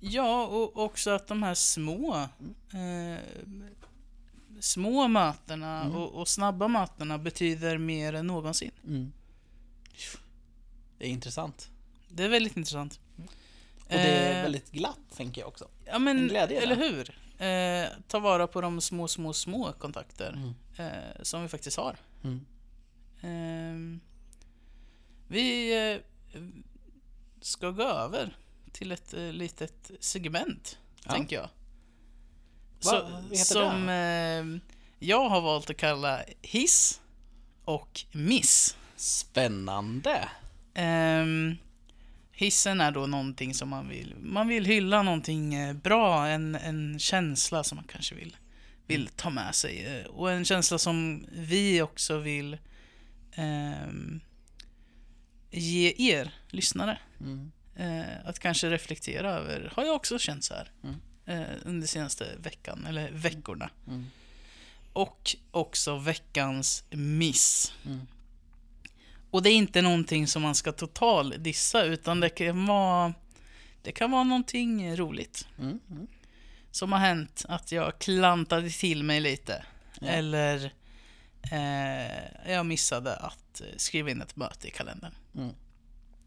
Ja, 0.00 0.46
och 0.46 0.76
också 0.84 1.10
att 1.10 1.26
de 1.28 1.42
här 1.42 1.54
små 1.54 2.16
eh, 2.72 3.20
små 4.60 5.08
mötena 5.08 5.80
Mm. 5.82 5.96
och, 5.96 6.20
och 6.20 6.28
snabba 6.28 6.68
mötena 6.68 7.18
betyder 7.18 7.78
mer 7.78 8.12
än 8.12 8.26
någonsin. 8.26 8.70
Mm. 8.86 9.12
Det 10.98 11.04
är 11.06 11.10
intressant. 11.10 11.68
Det 12.08 12.24
är 12.24 12.28
väldigt 12.28 12.56
intressant. 12.56 13.00
Och 13.84 13.88
det 13.88 13.98
är 13.98 14.36
Eh, 14.36 14.42
väldigt 14.42 14.70
glatt, 14.72 14.98
tänker 15.16 15.40
jag 15.40 15.48
också. 15.48 15.68
Ja 15.84 15.98
men, 15.98 16.18
en 16.18 16.28
glädje 16.28 16.60
i 16.60 16.62
eller 16.62 16.76
hur? 16.76 17.18
Eh, 17.38 17.88
ta 18.08 18.18
vara 18.18 18.46
på 18.46 18.60
de 18.60 18.80
små, 18.80 19.08
små, 19.08 19.32
små 19.32 19.72
kontakter 19.72 20.32
Mm. 20.32 20.54
eh, 20.92 21.22
som 21.22 21.42
vi 21.42 21.48
faktiskt 21.48 21.76
har. 21.76 21.96
Mm. 22.26 22.40
Ehm, 23.20 24.00
vi 25.28 25.72
eh, 25.92 26.00
ska 27.40 27.70
gå 27.70 27.82
över 27.82 28.36
till 28.72 28.92
ett 28.92 29.14
eh, 29.14 29.32
litet 29.32 29.90
segment, 30.00 30.78
Ja. 31.04 31.12
tänker 31.12 31.36
jag. 31.36 31.48
Heter 33.30 33.44
som 33.44 33.88
eh, 33.88 34.60
jag 35.08 35.28
har 35.28 35.40
valt 35.40 35.70
att 35.70 35.76
kalla 35.76 36.20
hiss 36.42 37.00
och 37.64 38.00
miss. 38.12 38.76
Spännande! 38.96 40.28
Ehm, 40.74 41.56
hissen 42.32 42.80
är 42.80 42.90
då 42.90 43.06
någonting 43.06 43.54
som 43.54 43.68
man 43.68 43.88
vill, 43.88 44.14
man 44.20 44.48
vill 44.48 44.64
hylla 44.66 45.02
någonting 45.02 45.54
eh, 45.54 45.72
bra, 45.74 46.26
en, 46.28 46.54
en 46.54 46.98
känsla 46.98 47.64
som 47.64 47.76
man 47.76 47.84
kanske 47.88 48.14
vill, 48.14 48.36
vill 48.86 49.08
ta 49.08 49.30
med 49.30 49.54
sig. 49.54 49.84
eh, 49.86 50.06
Och 50.06 50.30
en 50.32 50.44
känsla 50.44 50.78
som 50.78 51.26
vi 51.32 51.82
också 51.82 52.18
vill 52.18 52.58
ehm, 53.34 54.20
ge 55.50 55.94
er 56.12 56.34
lyssnare. 56.48 56.98
Mm. 57.20 57.50
Eh, 57.76 58.26
att 58.28 58.38
kanske 58.38 58.70
reflektera 58.70 59.30
över, 59.30 59.72
har 59.76 59.84
jag 59.84 59.94
också 59.96 60.18
känt 60.18 60.44
så 60.44 60.54
här 60.54 60.70
Mm. 60.84 60.96
eh, 61.26 61.56
under 61.64 61.86
senaste 61.86 62.36
veckan, 62.42 62.86
eller 62.88 63.10
veckorna. 63.10 63.70
Mm. 63.88 64.06
Och 64.92 65.36
också 65.50 65.98
veckans 65.98 66.84
miss. 66.90 67.72
Mm. 67.86 68.00
Och 69.30 69.42
det 69.42 69.50
är 69.50 69.54
inte 69.54 69.82
någonting 69.82 70.26
som 70.26 70.42
man 70.42 70.54
ska 70.54 70.72
total 70.72 71.34
dissa 71.38 71.84
utan 71.84 72.20
det 72.20 72.28
kan 72.28 72.66
vara 72.66 73.14
Det 73.82 73.92
kan 73.92 74.10
vara 74.10 74.24
någonting 74.24 74.96
roligt 74.96 75.48
Mm. 75.58 75.80
Mm. 75.90 76.06
Som 76.76 76.92
har 76.92 76.98
hänt 76.98 77.44
att 77.48 77.72
jag 77.72 77.98
klantade 77.98 78.70
till 78.70 79.02
mig 79.02 79.20
lite. 79.20 79.64
Ja. 80.00 80.06
Eller 80.06 80.72
eh, 81.52 82.52
jag 82.52 82.66
missade 82.66 83.16
att 83.16 83.60
eh, 83.60 83.66
skriva 83.76 84.10
in 84.10 84.22
ett 84.22 84.36
möte 84.36 84.68
i 84.68 84.70
kalendern. 84.70 85.14
Mm. 85.34 85.54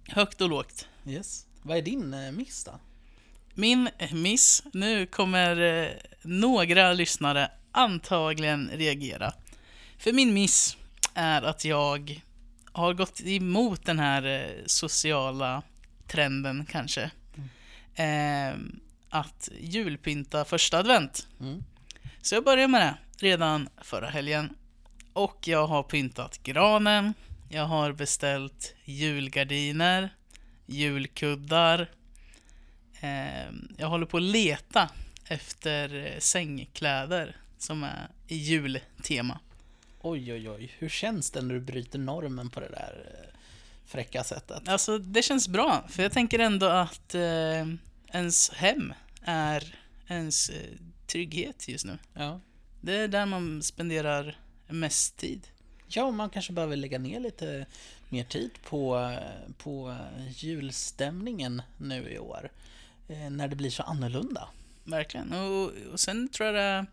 Högt 0.08 0.41
och 0.41 0.50
lågt. 0.50 0.88
Yes. 1.06 1.46
Vad 1.62 1.77
är 1.77 1.82
din 1.82 2.13
eh, 2.13 2.32
miss 2.32 2.63
då? 2.63 2.79
Min 3.53 3.89
miss, 4.12 4.63
nu 4.74 5.06
kommer 5.06 5.62
eh, 5.62 5.91
några 6.22 6.94
lyssnare 6.94 7.51
antagligen 7.72 8.70
reagera. 8.74 9.34
För 9.98 10.13
min 10.13 10.34
miss 10.34 10.77
är 11.13 11.41
att 11.41 11.65
jag 11.65 12.22
har 12.72 12.94
gått 12.94 13.22
emot 13.22 13.86
den 13.86 14.00
här 14.00 14.24
eh, 14.25 14.63
sociala 14.65 15.62
trenden 16.08 16.65
kanske. 16.70 17.12
Eh, 17.96 18.53
att 19.10 19.50
julpynta 19.60 20.45
första 20.45 20.78
advent. 20.78 21.28
Mm. 21.39 21.63
Så 22.22 22.36
jag 22.36 22.43
började 22.43 22.67
med 22.67 22.82
det 22.82 22.98
redan 23.28 23.69
förra 23.82 24.10
helgen. 24.10 24.56
Och 25.13 25.48
jag 25.48 25.67
har 25.67 25.84
pyntat 25.84 26.43
granen. 26.43 27.13
Jag 27.50 27.65
har 27.65 27.91
beställt 27.91 28.76
julgardiner, 28.86 30.15
julkuddar. 30.65 31.91
Eh, 33.02 33.52
jag 33.78 33.88
håller 33.88 34.06
på 34.06 34.17
att 34.17 34.24
leta 34.24 34.89
efter 35.28 36.06
eh, 36.06 36.19
sängkläder 36.19 37.36
som 37.58 37.84
är 37.84 38.08
i 38.28 38.36
jultema. 38.36 39.39
Oj, 40.02 40.34
oj, 40.34 40.50
oj. 40.50 40.76
Hur 40.78 40.89
känns 40.89 41.32
det 41.32 41.41
när 41.41 41.54
du 41.54 41.60
bryter 41.60 42.00
normen 42.00 42.50
på 42.50 42.60
det 42.60 42.69
där 42.69 43.06
eh, 43.13 43.39
fräcka 43.86 44.24
sättet? 44.24 44.69
Alltså 44.69 44.98
det 44.98 45.22
känns 45.22 45.48
bra, 45.48 45.84
för 45.89 46.04
jag 46.04 46.12
tänker 46.12 46.39
ändå 46.39 46.65
att 46.65 47.15
eh, 47.15 47.65
ens 48.13 48.50
hem 48.50 48.93
är 49.22 49.76
ens 50.08 50.50
eh, 50.50 50.76
trygghet 51.08 51.67
just 51.67 51.86
nu. 51.86 51.98
Ja. 52.13 52.39
Det 52.82 52.95
är 52.95 53.08
där 53.08 53.26
man 53.26 53.63
spenderar 53.63 54.38
mest 54.67 55.17
tid. 55.17 55.48
Ja, 55.88 56.12
man 56.12 56.30
kanske 56.30 56.54
behöver 56.54 56.76
lägga 56.76 57.00
ner 57.00 57.19
lite 57.19 57.65
mer 58.10 58.24
tid 58.24 58.52
på, 58.63 59.13
på 59.58 59.98
julstämningen 60.30 61.62
nu 61.78 62.10
i 62.10 62.19
år. 62.19 62.52
Eh, 63.08 63.30
När 63.30 63.48
det 63.48 63.56
blir 63.56 63.69
så 63.69 63.84
annorlunda. 63.84 64.48
Verkligen. 64.84 65.34
Och, 65.34 65.72
och 65.91 66.00
sen 66.00 66.30
tror 66.30 66.48
jag 66.48 66.56
det, 66.56 66.86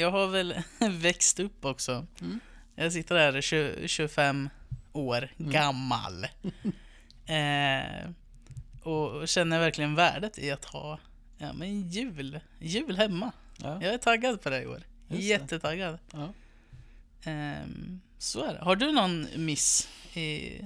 Jag 0.00 0.10
har 0.10 0.26
väl 0.26 0.54
växt 0.90 1.40
upp 1.40 1.64
också. 1.64 2.06
Mm. 2.20 2.40
Jag 2.74 2.92
sitter 2.92 3.14
där 3.14 3.40
20, 3.40 3.88
25 3.88 4.48
år 4.92 5.32
gammal. 5.36 6.24
eh, 7.26 8.10
och 8.88 9.28
känner 9.28 9.58
verkligen 9.58 9.94
värdet 9.94 10.38
i 10.38 10.50
att 10.50 10.64
ha 10.64 10.98
ja, 11.38 11.52
men 11.52 11.88
jul, 11.88 12.40
jul 12.58 12.96
hemma. 12.96 13.32
Ja. 13.62 13.82
Jag 13.82 13.94
är 13.94 13.98
taggad 13.98 14.42
på 14.42 14.50
det 14.50 14.62
i 14.62 14.66
år. 14.66 14.82
Just. 15.08 15.22
Jättetaggad. 15.22 15.98
Ja. 16.12 16.28
Ehm, 17.22 18.00
så 18.18 18.44
är 18.44 18.54
det. 18.54 18.60
Har 18.60 18.76
du 18.76 18.92
någon 18.92 19.26
miss 19.36 19.88
i... 20.14 20.60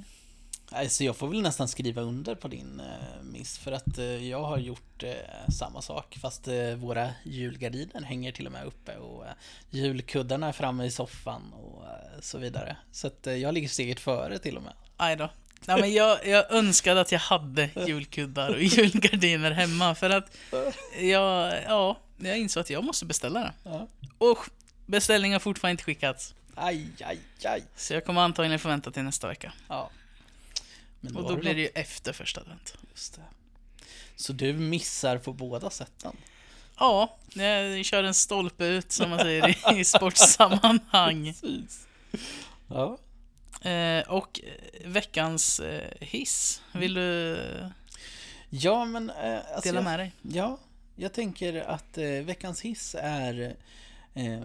Alltså 0.70 1.04
jag 1.04 1.16
får 1.16 1.28
väl 1.28 1.42
nästan 1.42 1.68
skriva 1.68 2.02
under 2.02 2.34
på 2.34 2.48
din 2.48 2.80
eh, 2.80 3.22
miss 3.22 3.58
för 3.58 3.72
att 3.72 3.98
eh, 3.98 4.04
jag 4.04 4.44
har 4.44 4.58
gjort 4.58 5.02
eh, 5.02 5.50
samma 5.58 5.82
sak 5.82 6.18
fast 6.20 6.48
våra 6.76 7.10
julgardiner 7.24 8.02
hänger 8.02 8.32
till 8.32 8.46
och 8.46 8.52
med 8.52 8.64
uppe 8.64 8.96
och 8.96 9.24
julkuddarna 9.70 10.48
är 10.48 10.52
framme 10.52 10.84
i 10.84 10.90
soffan 10.90 11.52
och 11.52 11.84
så 12.20 12.38
vidare. 12.38 12.76
Så 12.92 13.06
att 13.06 13.26
jag 13.26 13.54
ligger 13.54 13.68
steget 13.68 14.00
före 14.00 14.38
till 14.38 14.56
och 14.56 14.62
med. 14.62 14.72
Aj 14.96 15.16
då. 15.16 15.30
Nej, 15.66 15.80
men 15.80 15.92
jag, 15.92 16.26
jag 16.26 16.52
önskade 16.52 17.00
att 17.00 17.12
jag 17.12 17.18
hade 17.18 17.70
julkuddar 17.86 18.50
och 18.54 18.62
julgardiner 18.62 19.50
hemma 19.50 19.94
för 19.94 20.10
att 20.10 20.36
jag, 21.00 21.62
ja, 21.68 21.98
jag 22.18 22.38
insåg 22.38 22.60
att 22.60 22.70
jag 22.70 22.84
måste 22.84 23.04
beställa 23.04 23.40
det. 23.40 23.52
Ja. 23.64 23.88
Och 24.18 24.38
beställningen 24.86 25.34
har 25.34 25.40
fortfarande 25.40 25.72
inte 25.72 25.84
skickats. 25.84 26.34
Aj, 26.54 26.86
aj, 27.04 27.18
aj. 27.44 27.62
Så 27.76 27.94
jag 27.94 28.04
kommer 28.04 28.20
antagligen 28.20 28.58
få 28.58 28.68
vänta 28.68 28.90
till 28.90 29.02
nästa 29.02 29.28
vecka. 29.28 29.52
Ja. 29.68 29.90
Men 31.00 31.16
Och 31.16 31.22
har 31.22 31.28
då 31.30 31.34
du 31.36 31.40
blir 31.40 31.54
det 31.54 31.62
något- 31.62 31.76
ju 31.76 31.80
efter 31.82 32.12
första 32.12 32.40
advent. 32.40 32.74
Just 32.90 33.14
det. 33.14 33.22
Så 34.16 34.32
du 34.32 34.52
missar 34.52 35.18
på 35.18 35.32
båda 35.32 35.70
sätten? 35.70 36.16
Ja, 36.78 37.16
jag 37.34 37.84
kör 37.84 38.04
en 38.04 38.14
stolpe 38.14 38.64
ut 38.64 38.92
som 38.92 39.10
man 39.10 39.18
säger 39.18 39.48
i- 39.74 39.80
i 39.80 39.84
sportsammanhang. 40.52 41.24
Precis. 41.40 41.86
Ja. 42.68 42.98
Eh, 43.64 44.08
och 44.08 44.40
eh, 44.44 44.88
veckans 44.90 45.60
eh, 45.60 45.90
hiss, 46.00 46.62
vill 46.72 46.94
du 46.94 47.38
Ja, 48.54 48.84
men... 48.84 49.10
Eh, 49.10 49.36
alltså 49.36 49.68
dela 49.68 49.78
jag, 49.78 49.84
med 49.84 49.98
dig? 49.98 50.12
Ja, 50.22 50.58
jag 50.96 51.12
tänker 51.12 51.60
att 51.60 51.98
eh, 51.98 52.04
veckans 52.04 52.60
hiss 52.60 52.96
är 52.98 53.56
eh, 54.14 54.42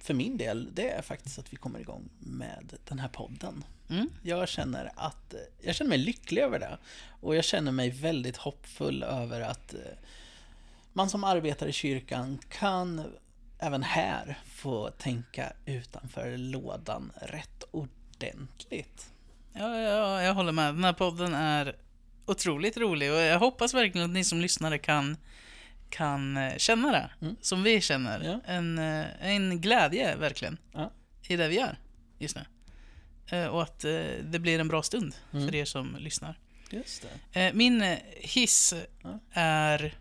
för 0.00 0.14
min 0.14 0.36
del, 0.36 0.74
det 0.74 0.90
är 0.90 1.02
faktiskt 1.02 1.38
att 1.38 1.52
vi 1.52 1.56
kommer 1.56 1.80
igång 1.80 2.08
med 2.18 2.72
den 2.88 2.98
här 2.98 3.08
podden. 3.08 3.64
Mm. 3.88 4.10
Jag 4.22 4.48
känner 4.48 4.92
att 4.96 5.34
jag 5.60 5.74
känner 5.74 5.88
mig 5.88 5.98
lycklig 5.98 6.42
över 6.42 6.58
det 6.58 6.78
och 7.20 7.36
jag 7.36 7.44
känner 7.44 7.72
mig 7.72 7.90
väldigt 7.90 8.36
hoppfull 8.36 9.02
över 9.02 9.40
att 9.40 9.74
man 10.92 11.10
som 11.10 11.24
arbetar 11.24 11.66
i 11.66 11.72
kyrkan 11.72 12.38
kan 12.48 13.02
även 13.58 13.82
här 13.82 14.38
få 14.46 14.90
tänka 14.90 15.52
utanför 15.66 16.36
lådan 16.36 17.12
rätt 17.20 17.64
ordentligt. 17.70 17.95
Ja, 19.52 19.78
ja, 19.78 20.22
jag 20.22 20.34
håller 20.34 20.52
med. 20.52 20.74
Den 20.74 20.84
här 20.84 20.92
podden 20.92 21.34
är 21.34 21.76
otroligt 22.26 22.76
rolig 22.76 23.12
och 23.12 23.18
jag 23.18 23.38
hoppas 23.38 23.74
verkligen 23.74 24.04
att 24.04 24.14
ni 24.14 24.24
som 24.24 24.40
lyssnare 24.40 24.78
kan, 24.78 25.16
kan 25.90 26.36
eh, 26.36 26.56
känna 26.56 26.92
det. 26.92 27.10
Mm. 27.20 27.36
Som 27.40 27.62
vi 27.62 27.80
känner. 27.80 28.24
Ja. 28.24 28.40
En, 28.52 28.78
eh, 28.78 29.04
en 29.20 29.60
glädje 29.60 30.16
verkligen 30.16 30.58
Ja. 30.72 30.92
i 31.28 31.36
det 31.36 31.48
vi 31.48 31.54
gör 31.56 31.78
just 32.18 32.36
nu. 32.36 32.44
Eh, 33.36 33.46
Och 33.46 33.62
att 33.62 33.78
det 34.24 34.38
blir 34.40 34.58
en 34.60 34.68
bra 34.68 34.82
stund 34.82 35.14
Mm. 35.32 35.46
för 35.46 35.54
er 35.54 35.64
som 35.64 35.96
lyssnar. 35.98 36.38
Just 36.70 37.06
det. 37.32 37.52
Min 37.54 37.96
hiss 38.16 38.74
Ja. 39.02 39.18
är 39.32 39.94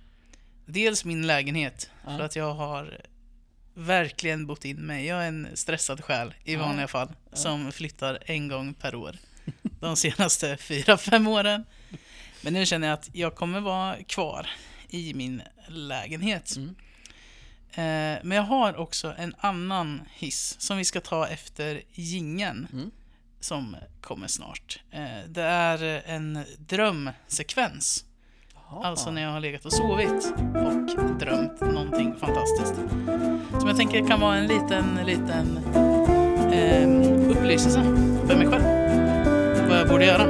dels 0.66 1.06
min 1.06 1.28
lägenhet. 1.28 1.90
För 2.06 2.20
att 2.20 2.36
jag 2.36 2.54
har 2.54 3.02
verkligen 3.76 4.46
bott 4.48 4.66
in 4.66 4.78
mig. 4.78 5.06
Jag 5.06 5.24
är 5.24 5.28
en 5.28 5.48
stressad 5.54 6.04
själ 6.04 6.34
i 6.44 6.54
Ja. 6.54 6.60
vanliga 6.60 6.88
fall. 6.88 7.10
Ja. 7.30 7.36
Som 7.38 7.72
flyttar 7.72 8.20
en 8.26 8.48
gång 8.48 8.74
per 8.74 8.96
år. 8.96 9.18
de 9.80 9.96
senaste 9.96 10.58
fyra 10.62 10.98
fem 10.98 11.28
åren. 11.28 11.66
Men 12.42 12.54
nu 12.54 12.66
känner 12.66 12.88
jag 12.88 12.94
att 12.94 13.10
jag 13.14 13.36
kommer 13.36 13.60
vara 13.60 14.04
kvar 14.04 14.50
i 14.90 15.14
min 15.14 15.42
lägenhet. 15.68 16.56
Mm. 16.56 16.76
Eh, 17.72 18.20
men 18.24 18.32
jag 18.32 18.44
har 18.44 18.76
också 18.76 19.14
en 19.18 19.36
annan 19.38 20.02
hiss 20.14 20.56
som 20.60 20.78
vi 20.78 20.86
ska 20.86 21.02
ta 21.02 21.28
efter 21.28 21.82
gingen 21.94 22.68
Mm. 22.74 22.92
som 23.40 23.76
kommer 24.02 24.28
snart. 24.28 24.80
Eh, 24.92 25.20
det 25.28 25.42
är 25.44 26.04
en 26.06 26.44
drömsekvens. 26.58 28.05
Alltså 28.70 29.12
när 29.12 29.22
jag 29.22 29.30
har 29.30 29.40
legat 29.40 29.66
och 29.66 29.74
sovit 29.74 30.34
och 30.38 31.18
drömt 31.20 31.62
någonting 31.62 32.16
fantastiskt. 32.20 32.76
Som 33.60 33.68
jag 33.68 33.78
tänker 33.78 34.08
kan 34.08 34.20
vara 34.20 34.36
en 34.36 34.48
liten, 34.48 35.00
liten 35.06 35.60
eh, 36.54 37.30
upplyselse 37.32 37.84
för 38.28 38.36
mig 38.36 38.48
själv. 38.48 38.64
Vad 39.70 39.80
jag 39.80 39.88
borde 39.90 40.06
göra. 40.06 40.26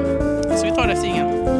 Så 0.57 0.65
vi 0.65 0.71
tar 0.71 0.87
det 0.87 0.93
efter 0.93 1.07
ingen. 1.07 1.54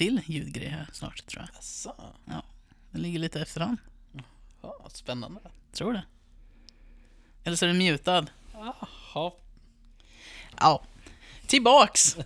Till 0.00 0.20
ljudgrej 0.26 0.68
här 0.68 0.86
snart 0.92 1.26
tror 1.26 1.42
jag. 1.42 1.56
Jaså? 1.56 1.94
Den 2.90 3.02
ligger 3.02 3.18
lite 3.18 3.40
efter 3.40 3.60
den. 3.60 3.76
Ja, 4.62 4.88
spännande. 4.92 5.40
Tror 5.72 5.92
det. 5.92 6.02
Eller 7.44 7.56
så 7.56 7.64
är 7.64 7.68
den 7.68 7.78
mutad. 7.78 8.26
Jaha. 8.52 9.32
Ja. 10.60 10.84
Tillbaks 11.46 12.16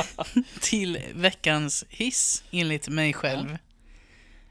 till 0.60 0.98
veckans 1.14 1.84
hiss 1.88 2.44
enligt 2.50 2.88
mig 2.88 3.12
själv. 3.12 3.58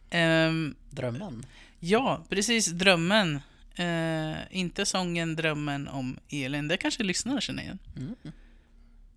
Ehm, 0.10 0.76
Drömmen. 0.90 1.46
ja, 1.80 2.26
precis. 2.30 2.68
Drömmen. 2.68 3.42
Eh, 3.76 4.36
inte 4.58 4.86
sången 4.86 5.36
Drömmen 5.36 5.88
om 5.88 6.20
Elin. 6.30 6.68
Det 6.68 6.78
kanske 6.78 7.04
lyssnare 7.04 7.42
känner 7.42 7.64
igen. 7.64 7.80
Mm. 7.96 8.16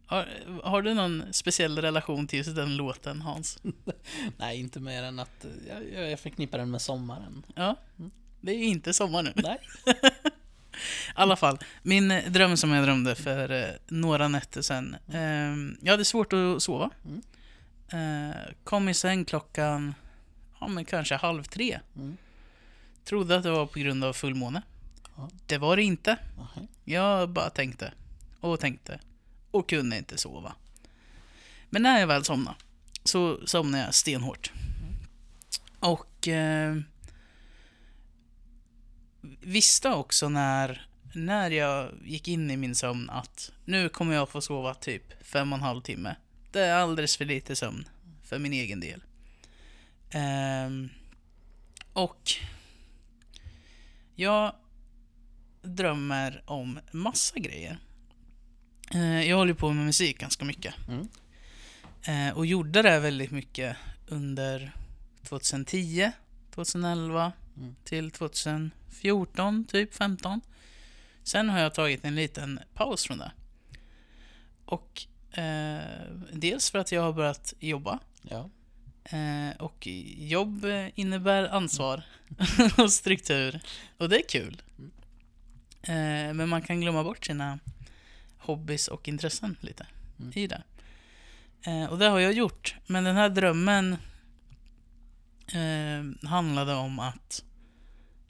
Har, 0.07 0.29
har 0.65 0.83
du 0.83 0.95
någon 0.95 1.25
speciell 1.33 1.79
relation 1.79 2.27
till 2.27 2.37
just 2.37 2.55
den 2.55 2.77
låten 2.77 3.21
Hans? 3.21 3.59
Nej, 4.37 4.61
inte 4.61 4.81
mer 4.81 5.03
än 5.03 5.19
att 5.19 5.45
eh, 5.45 5.51
jag, 5.95 6.11
jag 6.11 6.21
förknippar 6.21 6.59
den 6.59 6.71
med 6.71 6.83
sommaren. 6.83 7.43
Ja, 7.55 7.77
det 8.41 8.53
är 8.53 8.59
ju 8.59 8.65
inte 8.65 8.93
sommar 8.93 9.23
nu. 9.23 9.33
Nej. 9.37 9.59
I 9.95 11.13
alla 11.15 11.37
fall, 11.37 11.59
min 11.83 12.09
dröm 12.29 12.57
som 12.57 12.71
jag 12.71 12.85
drömde 12.85 13.15
för 13.15 13.51
eh, 13.53 13.75
några 13.89 14.29
nätter 14.29 14.63
sedan. 14.63 14.97
Eh, 15.09 15.77
jag 15.87 15.93
hade 15.93 16.05
svårt 16.05 16.33
att 16.33 16.63
sova. 16.63 16.91
Mm. 17.05 17.23
Eh, 17.93 18.37
kom 18.65 18.89
i 18.89 18.95
säng 18.95 19.25
klockan, 19.25 19.95
ja 20.61 20.69
men 20.69 20.85
kanske 20.85 21.15
halv 21.15 21.45
tre. 21.45 21.81
Mm. 21.97 22.17
Trodde 23.05 23.37
att 23.37 23.43
det 23.43 23.51
var 23.51 23.67
på 23.67 23.79
grund 23.79 24.05
av 24.05 24.13
fullmåne. 24.13 24.63
Det 25.47 25.59
var 25.59 25.77
det 25.77 25.83
inte. 25.83 26.17
Jag 26.85 27.29
bara 27.29 27.51
tänkte 27.51 27.93
och 28.41 28.61
tänkte 28.61 29.01
och 29.57 29.69
kunde 29.69 29.99
inte 29.99 30.19
sova. 30.19 30.55
Men 31.71 31.83
när 31.83 32.01
jag 32.01 32.07
väl 32.07 32.25
somnade 32.25 32.57
så 33.05 33.47
somnade 33.47 33.85
jag 33.85 33.95
stenhårt. 33.95 34.53
Och 35.81 36.29
eh, 36.29 36.77
visste 39.41 39.91
också 39.91 40.29
när, 40.29 40.87
när 41.15 41.51
jag 41.51 41.91
gick 42.05 42.29
in 42.29 42.51
i 42.51 42.57
min 42.57 42.75
sömn 42.75 43.11
att 43.11 43.53
nu 43.65 43.89
kommer 43.89 44.15
jag 44.15 44.29
få 44.29 44.41
sova 44.41 44.75
typ 44.75 45.27
fem 45.27 45.53
och 45.53 45.59
en 45.59 45.65
halv 45.65 45.81
timme. 45.81 46.17
Det 46.53 46.61
är 46.61 46.75
alldeles 46.75 47.17
för 47.17 47.25
lite 47.25 47.57
sömn 47.57 47.89
för 48.25 48.39
min 48.39 48.53
egen 48.53 48.81
del. 48.81 49.03
Eh, 50.11 50.71
och 51.93 52.33
jag 54.15 54.55
drömmer 55.63 56.43
om 56.47 56.79
massa 56.91 57.39
grejer. 57.39 57.79
Eh, 58.95 59.29
jag 59.29 59.37
håller 59.37 59.55
på 59.55 59.73
med 59.73 59.85
musik 59.87 60.19
ganska 60.19 60.45
mycket. 60.45 60.75
Mm. 60.89 61.09
Eh, 62.03 62.37
och 62.37 62.47
gjorde 62.47 62.83
det 62.83 63.01
väldigt 63.01 63.31
mycket 63.31 63.77
under 64.09 64.73
2010, 65.23 66.13
2011 66.55 67.33
Mm. 67.59 67.77
till 67.85 68.11
2014, 68.11 69.65
typ 69.65 69.95
15. 69.95 70.41
Sen 71.23 71.49
har 71.49 71.59
jag 71.59 71.75
tagit 71.75 72.05
en 72.05 72.15
liten 72.15 72.61
paus 72.75 73.07
från 73.07 73.19
det. 73.19 73.33
Och 74.65 75.07
eh, 75.39 75.81
dels 76.33 76.71
för 76.71 76.79
att 76.79 76.93
jag 76.93 77.03
har 77.03 77.13
börjat 77.13 77.55
jobba. 77.61 77.99
Ja. 78.23 78.51
Eh, 79.05 79.57
och 79.59 79.87
jobb 80.17 80.67
innebär 80.95 81.49
ansvar 81.49 82.03
och 82.79 82.93
struktur. 82.93 83.61
Och 83.99 84.09
det 84.09 84.17
är 84.17 84.29
kul. 84.29 84.63
Eh, 85.83 86.33
men 86.35 86.49
man 86.49 86.63
kan 86.63 86.81
glömma 86.81 87.05
bort 87.05 87.25
sina 87.27 87.59
hobbys 88.39 88.89
och 88.89 89.09
intressen 89.09 89.57
lite 89.61 89.87
Mm. 90.21 90.33
i 90.35 90.47
det. 90.47 90.63
Eh, 91.67 91.85
och 91.85 91.99
det 91.99 92.07
har 92.09 92.19
jag 92.19 92.33
gjort. 92.33 92.75
Men 92.87 93.05
den 93.05 93.17
här 93.17 93.29
drömmen 93.29 93.97
eh, 95.53 96.29
handlade 96.29 96.75
om 96.75 96.99
att 96.99 97.43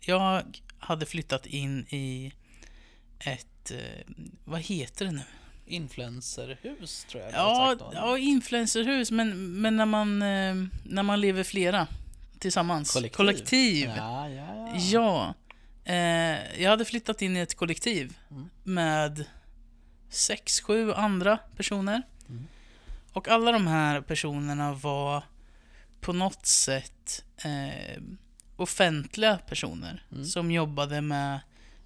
jag 0.00 0.42
hade 0.78 1.06
flyttat 1.06 1.46
in 1.46 1.86
i 1.90 2.32
ett, 3.18 3.70
eh, 3.70 4.14
vad 4.44 4.60
heter 4.60 5.04
det 5.04 5.10
nu? 5.12 5.22
Influencerhus 5.66 7.04
tror 7.10 7.22
jag 7.22 7.32
Ja, 7.32 7.76
ja 7.94 8.18
influencerhus, 8.18 9.10
men, 9.10 9.52
men 9.60 9.76
när, 9.76 9.86
man, 9.86 10.22
eh, 10.22 10.54
när 10.84 11.02
man 11.02 11.20
lever 11.20 11.44
flera 11.44 11.86
tillsammans. 12.38 12.92
Kollektiv. 12.92 13.16
kollektiv. 13.16 13.88
Ja, 13.96 14.28
ja, 14.28 14.54
ja. 14.56 14.76
Ja. 14.76 15.34
Eh, 15.92 16.62
jag 16.62 16.70
hade 16.70 16.84
flyttat 16.84 17.22
in 17.22 17.36
i 17.36 17.40
ett 17.40 17.54
kollektiv 17.54 18.16
Mm. 18.30 18.48
med 18.62 19.24
sex, 20.08 20.60
sju 20.60 20.92
andra 20.92 21.38
personer. 21.56 22.02
Mm. 22.28 22.46
Och 23.12 23.28
alla 23.28 23.52
de 23.52 23.66
här 23.66 24.00
personerna 24.00 24.72
var 24.72 25.22
på 26.00 26.12
något 26.12 26.46
sätt 26.46 27.24
eh, 27.44 28.02
offentliga 28.56 29.38
personer 29.38 30.02
Mm. 30.12 30.24
som 30.24 30.50
jobbade 30.50 31.00
med 31.00 31.40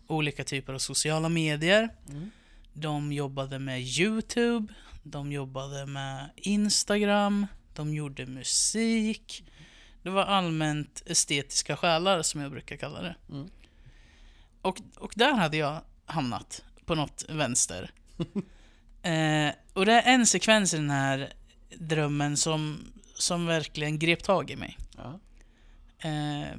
olika 0.06 0.44
typer 0.44 0.72
av 0.72 0.78
sociala 0.78 1.28
medier. 1.28 1.88
Mm. 2.08 2.30
De 2.72 3.12
jobbade 3.12 3.58
med 3.58 3.80
YouTube, 3.80 4.74
de 5.02 5.32
jobbade 5.32 5.86
med 5.86 6.30
Instagram, 6.36 7.46
de 7.74 7.94
gjorde 7.94 8.26
musik. 8.26 9.44
Det 10.02 10.10
var 10.10 10.22
allmänt 10.24 11.02
estetiska 11.06 11.76
själar 11.76 12.22
som 12.22 12.40
jag 12.40 12.50
brukar 12.50 12.76
kalla 12.76 13.02
det. 13.02 13.14
Mm. 13.28 13.50
Och, 14.62 14.78
och 14.96 15.12
där 15.16 15.32
hade 15.32 15.56
jag 15.56 15.80
hamnat 16.06 16.64
på 16.84 16.94
något 16.94 17.24
vänster. 17.28 17.90
eh, 19.02 19.54
och 19.72 19.86
det 19.86 19.92
är 19.92 20.14
en 20.14 20.26
sekvens 20.26 20.74
i 20.74 20.76
den 20.76 20.90
här 20.90 21.32
drömmen 21.78 22.36
som, 22.36 22.92
som 23.14 23.46
verkligen 23.46 23.98
grep 23.98 24.22
tag 24.22 24.50
i 24.50 24.56
mig. 24.56 24.78
Ja. 24.96 25.20
Eh, 26.08 26.56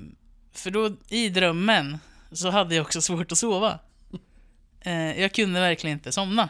för 0.53 0.71
då 0.71 0.97
i 1.09 1.29
drömmen 1.29 1.97
så 2.31 2.49
hade 2.49 2.75
jag 2.75 2.85
också 2.85 3.01
svårt 3.01 3.31
att 3.31 3.37
sova. 3.37 3.79
Eh, 4.79 5.21
jag 5.21 5.33
kunde 5.33 5.59
verkligen 5.59 5.97
inte 5.97 6.11
somna. 6.11 6.49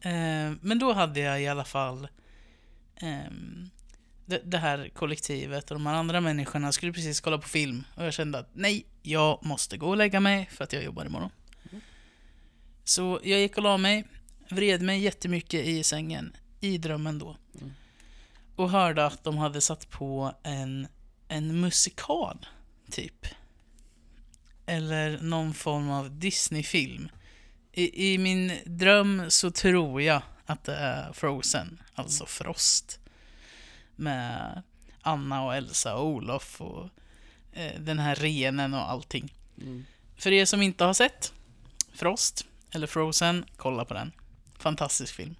Eh, 0.00 0.52
men 0.60 0.78
då 0.78 0.92
hade 0.92 1.20
jag 1.20 1.42
i 1.42 1.48
alla 1.48 1.64
fall 1.64 2.08
ehm, 2.96 3.70
det, 4.26 4.40
det 4.44 4.58
här 4.58 4.88
kollektivet 4.94 5.70
och 5.70 5.74
de 5.76 5.86
här 5.86 5.94
andra 5.94 6.20
människorna 6.20 6.72
skulle 6.72 6.92
precis 6.92 7.20
kolla 7.20 7.38
på 7.38 7.48
film 7.48 7.84
och 7.94 8.04
jag 8.04 8.12
kände 8.12 8.38
att 8.38 8.50
nej, 8.52 8.86
jag 9.02 9.38
måste 9.42 9.76
gå 9.76 9.88
och 9.88 9.96
lägga 9.96 10.20
mig 10.20 10.48
för 10.52 10.64
att 10.64 10.72
jag 10.72 10.84
jobbar 10.84 11.06
imorgon. 11.06 11.30
Så 12.84 13.20
jag 13.22 13.40
gick 13.40 13.56
och 13.56 13.62
la 13.62 13.76
mig, 13.76 14.04
vred 14.52 14.82
mig 14.82 15.00
jättemycket 15.00 15.66
i 15.66 15.82
sängen 15.82 16.36
i 16.60 16.78
drömmen 16.78 17.18
då. 17.18 17.36
Mm. 17.60 17.72
Och 18.56 18.70
hörde 18.70 19.06
att 19.06 19.24
de 19.24 19.38
hade 19.38 19.60
satt 19.60 19.90
på 19.90 20.34
en, 20.42 20.88
en 21.28 21.60
musikal, 21.60 22.46
typ. 22.90 23.26
Eller 24.66 25.18
någon 25.22 25.54
form 25.54 25.90
av 25.90 26.18
Disney-film. 26.18 27.08
I, 27.72 28.14
I 28.14 28.18
min 28.18 28.52
dröm 28.64 29.22
så 29.28 29.50
tror 29.50 30.02
jag 30.02 30.22
att 30.46 30.64
det 30.64 30.74
är 30.74 31.12
Frozen, 31.12 31.82
alltså 31.94 32.26
Frost. 32.26 32.98
Med 33.96 34.62
Anna 35.02 35.44
och 35.44 35.54
Elsa 35.54 35.96
och 35.96 36.06
Olof 36.06 36.60
och 36.60 36.88
eh, 37.52 37.80
den 37.80 37.98
här 37.98 38.14
renen 38.14 38.74
och 38.74 38.90
allting. 38.90 39.34
Mm. 39.60 39.84
För 40.16 40.32
er 40.32 40.44
som 40.44 40.62
inte 40.62 40.84
har 40.84 40.94
sett 40.94 41.32
Frost, 41.92 42.46
eller 42.70 42.86
Frozen, 42.86 43.44
kolla 43.56 43.84
på 43.84 43.94
den. 43.94 44.12
Fantastisk 44.60 45.14
film. 45.14 45.36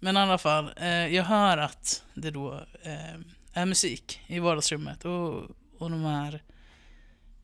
Men 0.00 0.16
i 0.16 0.20
alla 0.20 0.38
fall, 0.38 0.70
eh, 0.76 0.88
jag 0.88 1.24
hör 1.24 1.58
att 1.58 2.04
det 2.14 2.30
då 2.30 2.54
eh, 2.82 3.14
är 3.52 3.66
musik 3.66 4.20
i 4.26 4.38
vardagsrummet 4.38 5.04
och, 5.04 5.34
och 5.78 5.90
de 5.90 6.04
här 6.04 6.42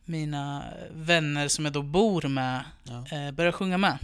mina 0.04 0.64
vänner 0.90 1.48
som 1.48 1.64
jag 1.64 1.74
då 1.74 1.82
bor 1.82 2.28
med 2.28 2.64
Ja. 2.84 3.16
eh, 3.16 3.30
börjar 3.32 3.52
sjunga 3.52 3.78
med. 3.78 3.98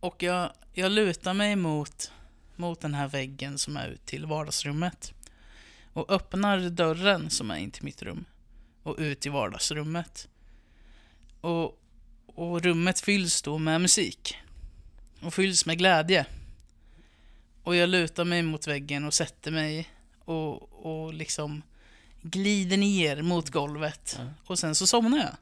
Och 0.00 0.22
jag, 0.22 0.52
jag 0.72 0.92
lutar 0.92 1.34
mig 1.34 1.56
mot, 1.56 2.12
mot 2.56 2.80
den 2.80 2.94
här 2.94 3.08
väggen 3.08 3.58
som 3.58 3.76
är 3.76 3.88
ut 3.88 4.06
till 4.06 4.26
vardagsrummet. 4.26 5.12
Och 5.92 6.10
öppnar 6.10 6.58
dörren 6.70 7.30
som 7.30 7.50
är 7.50 7.56
in 7.56 7.70
till 7.70 7.84
mitt 7.84 8.02
rum. 8.02 8.24
Och 8.82 8.96
ut 8.98 9.26
i 9.26 9.28
vardagsrummet. 9.28 10.28
Och, 11.40 11.80
och 12.26 12.62
rummet 12.62 13.00
fylls 13.00 13.42
då 13.42 13.58
med 13.58 13.80
musik. 13.80 14.36
Och 15.22 15.34
fylls 15.34 15.66
med 15.66 15.78
glädje. 15.78 16.26
Och 17.62 17.76
jag 17.76 17.88
lutar 17.88 18.24
mig 18.24 18.42
mot 18.42 18.66
väggen 18.66 19.04
och 19.04 19.14
sätter 19.14 19.50
mig 19.50 19.88
och, 20.24 20.86
och 20.86 21.14
liksom 21.14 21.62
glider 22.22 22.76
ner 22.76 23.22
mot 23.22 23.50
golvet. 23.50 24.16
Ja. 24.18 24.26
Och 24.46 24.58
sen 24.58 24.74
så 24.74 24.86
somnar 24.86 25.18
jag. 25.18 25.36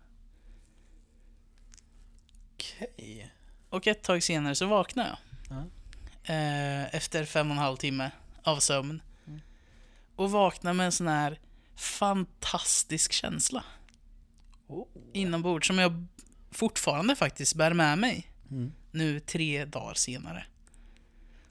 Okej. 2.54 3.30
Och 3.68 3.86
ett 3.86 4.02
tag 4.02 4.22
senare 4.22 4.54
så 4.54 4.66
vaknar 4.66 5.06
jag. 5.06 5.18
Ja. 5.56 5.64
Eh, 6.34 6.94
efter 6.94 7.24
fem 7.24 7.50
och 7.50 7.56
en 7.56 7.62
halv 7.62 7.76
timme 7.76 8.10
av 8.42 8.58
sömn. 8.58 9.02
Mm. 9.26 9.40
Och 10.16 10.30
vaknar 10.30 10.72
med 10.72 10.86
en 10.86 10.92
sån 10.92 11.08
här 11.08 11.40
fantastisk 11.76 13.12
känsla 13.12 13.64
Oh. 14.66 14.86
inombords 15.12 15.66
som 15.66 15.78
jag 15.78 16.06
fortfarande 16.50 17.16
faktiskt 17.16 17.54
bär 17.54 17.74
med 17.74 17.98
mig 17.98 18.26
Mm. 18.50 18.72
Nu 18.90 19.20
tre 19.20 19.64
dagar 19.64 19.94
senare. 19.94 20.44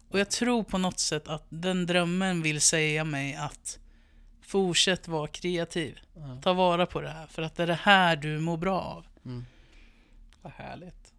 Och 0.09 0.19
jag 0.19 0.29
tror 0.29 0.63
på 0.63 0.77
något 0.77 0.99
sätt 0.99 1.27
att 1.27 1.45
den 1.49 1.85
drömmen 1.85 2.41
vill 2.41 2.61
säga 2.61 3.03
mig 3.03 3.35
att 3.35 3.79
fortsätt 4.41 5.07
vara 5.07 5.27
kreativ. 5.27 5.99
Ja. 6.15 6.41
Ta 6.43 6.53
vara 6.53 6.85
på 6.85 7.01
det 7.01 7.09
här 7.09 7.27
för 7.27 7.41
att 7.41 7.55
det 7.55 7.63
är 7.63 7.67
det 7.67 7.79
här 7.81 8.15
du 8.15 8.39
mår 8.39 8.57
bra 8.57 8.81
av. 8.81 9.05
Mm. 9.25 9.45
Vad 10.41 10.53
härligt. 10.53 11.13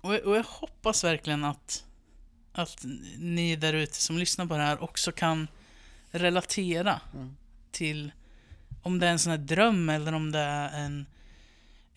Och, 0.00 0.14
och 0.14 0.36
jag 0.36 0.44
hoppas 0.48 1.04
verkligen 1.04 1.44
att, 1.44 1.84
att 2.52 2.84
ni 3.18 3.56
där 3.56 3.72
ute 3.72 3.94
som 3.94 4.18
lyssnar 4.18 4.46
på 4.46 4.56
det 4.56 4.62
här 4.62 4.82
också 4.82 5.12
kan 5.12 5.48
relatera 6.10 7.00
Mm. 7.14 7.36
till 7.70 8.12
om 8.82 8.98
det 8.98 9.06
är 9.06 9.10
en 9.10 9.18
sån 9.18 9.30
här 9.30 9.38
dröm 9.38 9.88
eller 9.88 10.12
om 10.12 10.32
det 10.32 10.38
är 10.38 10.84
en, 10.84 11.06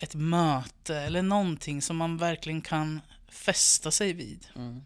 ett 0.00 0.14
möte 0.14 0.96
eller 0.96 1.22
någonting 1.22 1.82
som 1.82 1.96
man 1.96 2.16
verkligen 2.16 2.60
kan 2.60 3.00
fästa 3.28 3.90
sig 3.90 4.12
vid 4.12 4.46
Mm. 4.54 4.84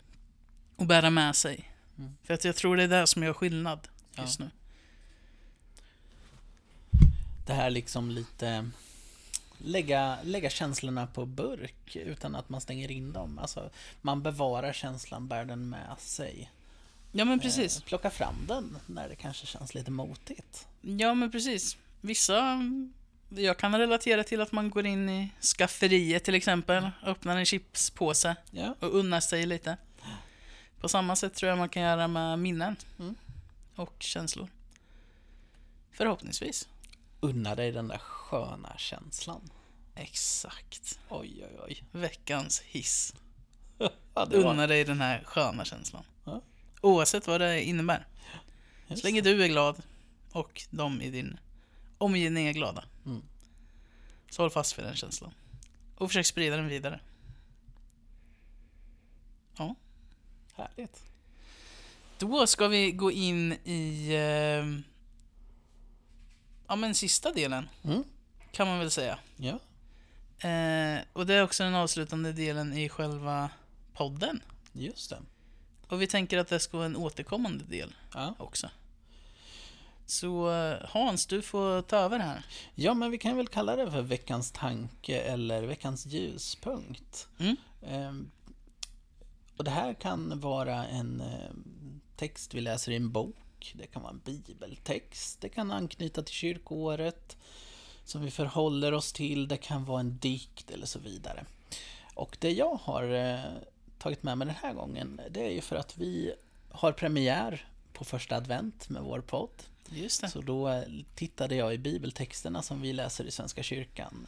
och 0.77 0.87
bära 0.87 1.11
med 1.11 1.37
sig. 1.37 1.71
Mm. 1.99 2.17
För 2.25 2.35
att 2.35 2.45
jag 2.45 2.57
tror 2.57 2.77
det 2.77 2.83
är 2.83 2.89
det 2.89 3.07
som 3.07 3.23
gör 3.23 3.33
skillnad 3.33 3.89
just 4.19 4.39
nu. 4.41 4.51
Det 7.47 7.53
här 7.53 7.71
liksom 7.71 8.11
lite 8.11 8.71
lägga, 9.59 10.19
lägga 10.23 10.51
känslorna 10.51 11.07
på 11.07 11.27
burk 11.27 11.97
utan 11.97 12.35
att 12.35 12.49
man 12.49 12.61
stänger 12.61 12.91
in 12.91 13.13
dem. 13.13 13.39
Alltså, 13.39 13.71
man 14.03 14.23
bevarar 14.23 14.73
känslan, 14.73 15.29
bär 15.29 15.45
den 15.45 15.69
med 15.69 15.97
sig. 15.99 16.51
Ja 17.13 17.25
men 17.25 17.41
precis. 17.41 17.77
Eh, 17.79 17.83
plocka 17.85 18.11
fram 18.11 18.35
den 18.49 18.79
när 18.87 19.09
det 19.09 19.17
kanske 19.17 19.47
känns 19.47 19.75
lite 19.75 19.91
motigt. 19.91 20.67
Ja 20.81 21.15
men 21.15 21.31
precis. 21.33 21.77
Vissa, 22.01 22.61
jag 23.37 23.59
kan 23.59 23.79
relatera 23.79 24.25
till 24.25 24.41
att 24.41 24.53
man 24.53 24.71
går 24.71 24.87
in 24.87 25.09
i 25.09 25.31
skafferiet 25.59 26.25
till 26.25 26.35
exempel, 26.35 26.91
öppnar 27.03 27.37
en 27.37 27.45
chipspåse 27.47 28.37
Ja. 28.51 28.75
och 28.81 28.95
unnar 28.95 29.21
sig 29.21 29.47
lite. 29.47 29.77
På 30.81 30.89
samma 30.89 31.17
sätt 31.17 31.35
tror 31.35 31.49
jag 31.51 31.59
man 31.59 31.69
kan 31.69 31.83
göra 31.83 32.09
med 32.09 32.39
minnen 32.39 32.77
Mm. 32.99 33.15
och 33.77 33.95
känslor. 33.99 34.49
Förhoppningsvis. 35.93 36.69
Unna 37.21 37.55
dig 37.55 37.73
den 37.73 37.89
där 37.89 37.99
sköna 37.99 38.75
känslan. 38.79 39.51
Exakt. 39.95 40.99
Oj, 41.09 41.45
oj, 41.45 41.59
oj. 41.67 41.83
Veckans 41.93 42.61
hiss. 42.61 43.15
Ja, 44.15 44.27
Unna 44.31 44.67
dig 44.67 44.85
den 44.85 45.01
här 45.01 45.23
sköna 45.25 45.65
känslan. 45.65 46.05
Ja. 46.25 46.43
Oavsett 46.81 47.27
vad 47.27 47.41
det 47.41 47.63
innebär. 47.63 48.07
Just 48.87 49.03
Så 49.03 49.07
länge 49.09 49.21
du 49.21 49.45
är 49.45 49.49
glad 49.49 49.83
och 50.33 50.63
de 50.71 51.03
i 51.03 51.11
din 51.11 51.39
omgivning 52.05 52.47
är 52.47 52.53
glada. 52.53 52.85
Mm. 53.07 53.23
Så 54.31 54.43
håll 54.43 54.51
fast 54.51 54.79
vid 54.79 54.85
den 54.85 54.97
känslan. 54.97 55.35
Och 55.97 56.09
försök 56.09 56.27
sprida 56.27 56.57
den 56.57 56.69
vidare. 56.69 57.01
Ja. 59.59 59.75
Härligt. 60.55 61.03
Då 62.19 62.47
ska 62.47 62.69
vi 62.69 62.93
gå 62.93 63.11
in 63.13 63.53
i 63.53 64.09
eh, 64.09 64.81
ja, 66.69 66.77
men 66.77 66.95
sista 66.95 67.33
delen, 67.33 67.69
Mm. 67.83 68.05
kan 68.53 68.67
man 68.67 68.79
väl 68.79 68.91
säga. 68.91 69.19
Ja. 69.37 69.59
Eh, 70.49 71.01
och 71.13 71.27
det 71.27 71.35
är 71.35 71.43
också 71.43 71.63
den 71.65 71.75
avslutande 71.75 72.33
delen 72.33 72.73
i 72.73 72.89
själva 72.89 73.51
podden. 73.93 74.43
Just 74.73 75.11
det. 75.11 75.19
Och 75.89 76.03
vi 76.03 76.07
tänker 76.07 76.39
att 76.39 76.49
det 76.49 76.61
ska 76.61 76.77
vara 76.77 76.87
en 76.87 76.97
återkommande 76.97 77.65
del 77.65 77.95
Ja. 78.15 78.35
också. 78.39 78.71
Så 80.07 80.51
Hans, 80.89 81.27
du 81.27 81.43
får 81.43 81.83
ta 81.83 81.97
över 81.97 82.19
här. 82.19 82.47
ja, 82.75 82.95
men 82.95 83.11
vi 83.11 83.19
kan 83.19 83.37
väl 83.37 83.49
kalla 83.49 83.77
det 83.77 83.91
för 83.91 84.03
veckans 84.03 84.53
tanke 84.53 85.21
eller 85.21 85.63
veckans 85.63 86.07
ljuspunkt. 86.07 87.29
Mm. 87.39 87.57
Ehm, 87.83 88.31
och 89.57 89.65
det 89.65 89.71
här 89.71 89.95
kan 89.95 90.41
vara 90.41 90.87
en 90.87 91.21
ehm, 91.21 92.01
text 92.17 92.55
vi 92.55 92.61
läser 92.61 92.93
i 92.93 92.97
en 92.97 93.13
bok. 93.13 93.75
Det 93.75 93.87
kan 93.87 94.03
vara 94.03 94.13
en 94.13 94.21
bibeltext. 94.25 95.41
Det 95.41 95.49
kan 95.49 95.71
anknyta 95.71 96.23
till 96.23 96.35
kyrkoåret 96.35 97.37
som 98.05 98.23
vi 98.23 98.31
förhåller 98.31 98.93
oss 98.93 99.13
till. 99.13 99.49
Det 99.49 99.57
kan 99.57 99.85
vara 99.85 100.01
en 100.01 100.19
dikt 100.19 100.71
eller 100.71 100.87
så 100.87 100.99
vidare. 100.99 101.45
Och 102.15 102.37
det 102.41 102.51
jag 102.51 102.75
har 102.83 103.15
eh, 103.15 103.41
tagit 103.99 104.23
med 104.23 104.39
mig 104.39 104.47
den 104.47 104.57
här 104.63 104.73
gången, 104.73 105.21
det 105.31 105.47
är 105.47 105.51
ju 105.51 105.61
för 105.61 105.77
att 105.77 105.99
vi 105.99 106.35
har 106.71 106.93
premiär 106.93 107.69
på 107.93 108.05
första 108.05 108.37
advent 108.37 108.89
med 108.89 109.03
vår 109.03 109.21
podd. 109.21 109.63
Just 109.91 110.21
det. 110.21 110.29
Så 110.29 110.41
då 110.41 110.69
eh, 110.69 110.83
tittade 111.15 111.55
jag 111.55 111.75
i 111.75 111.79
bibeltexterna 111.79 112.63
som 112.63 112.81
vi 112.81 112.93
läser 112.93 113.25
i 113.25 113.31
Svenska 113.31 113.63
kyrkan 113.63 114.27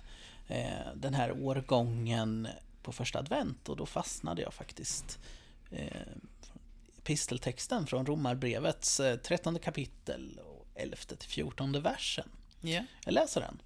eh, 0.48 0.94
den 0.94 1.14
här 1.14 1.32
årgången 1.32 2.48
på 2.82 2.92
första 2.92 3.18
advent 3.18 3.68
och 3.68 3.76
då 3.76 3.86
fastnade 3.86 4.42
jag 4.42 4.54
faktiskt 4.54 5.18
eh, 5.70 5.86
episteltexten 6.98 7.86
från 7.86 8.06
Romarbrevets 8.06 9.00
eh, 9.00 9.16
13 9.16 9.58
kapitel 9.58 10.40
och 10.44 10.66
11 10.74 10.96
till 10.96 11.28
14 11.28 11.82
versen. 11.82 12.28
Ja. 12.60 12.84
Jag 13.04 13.14
läser 13.14 13.40
den. 13.40 13.62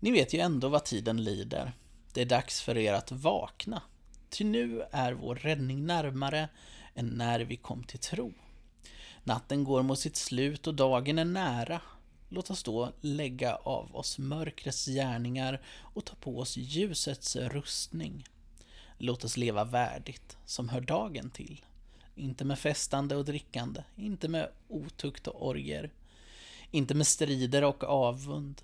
Ni 0.00 0.10
vet 0.10 0.34
ju 0.34 0.40
ändå 0.40 0.68
vad 0.68 0.84
tiden 0.84 1.24
lider. 1.24 1.72
Det 2.12 2.22
är 2.22 2.26
dags 2.26 2.62
för 2.62 2.76
er 2.76 2.92
att 2.92 3.12
vakna. 3.12 3.82
Ty 4.30 4.44
nu 4.44 4.82
är 4.90 5.12
vår 5.12 5.34
räddning 5.34 5.86
närmare 5.86 6.48
än 6.94 7.06
när 7.06 7.40
vi 7.40 7.56
kom 7.56 7.84
till 7.84 7.98
tro. 7.98 8.32
Natten 9.28 9.64
går 9.64 9.82
mot 9.82 9.98
sitt 9.98 10.16
slut 10.16 10.66
och 10.66 10.74
dagen 10.74 11.18
är 11.18 11.24
nära. 11.24 11.80
Låt 12.28 12.50
oss 12.50 12.62
då 12.62 12.92
lägga 13.00 13.54
av 13.54 13.96
oss 13.96 14.18
mörkrets 14.18 14.86
gärningar 14.86 15.60
och 15.80 16.04
ta 16.04 16.14
på 16.14 16.38
oss 16.38 16.56
ljusets 16.56 17.36
rustning. 17.36 18.24
Låt 18.98 19.24
oss 19.24 19.36
leva 19.36 19.64
värdigt, 19.64 20.36
som 20.46 20.68
hör 20.68 20.80
dagen 20.80 21.30
till. 21.30 21.64
Inte 22.14 22.44
med 22.44 22.58
festande 22.58 23.16
och 23.16 23.24
drickande, 23.24 23.82
inte 23.96 24.28
med 24.28 24.50
otukt 24.68 25.26
och 25.26 25.46
orger, 25.48 25.90
inte 26.70 26.94
med 26.94 27.06
strider 27.06 27.64
och 27.64 27.84
avund. 27.84 28.62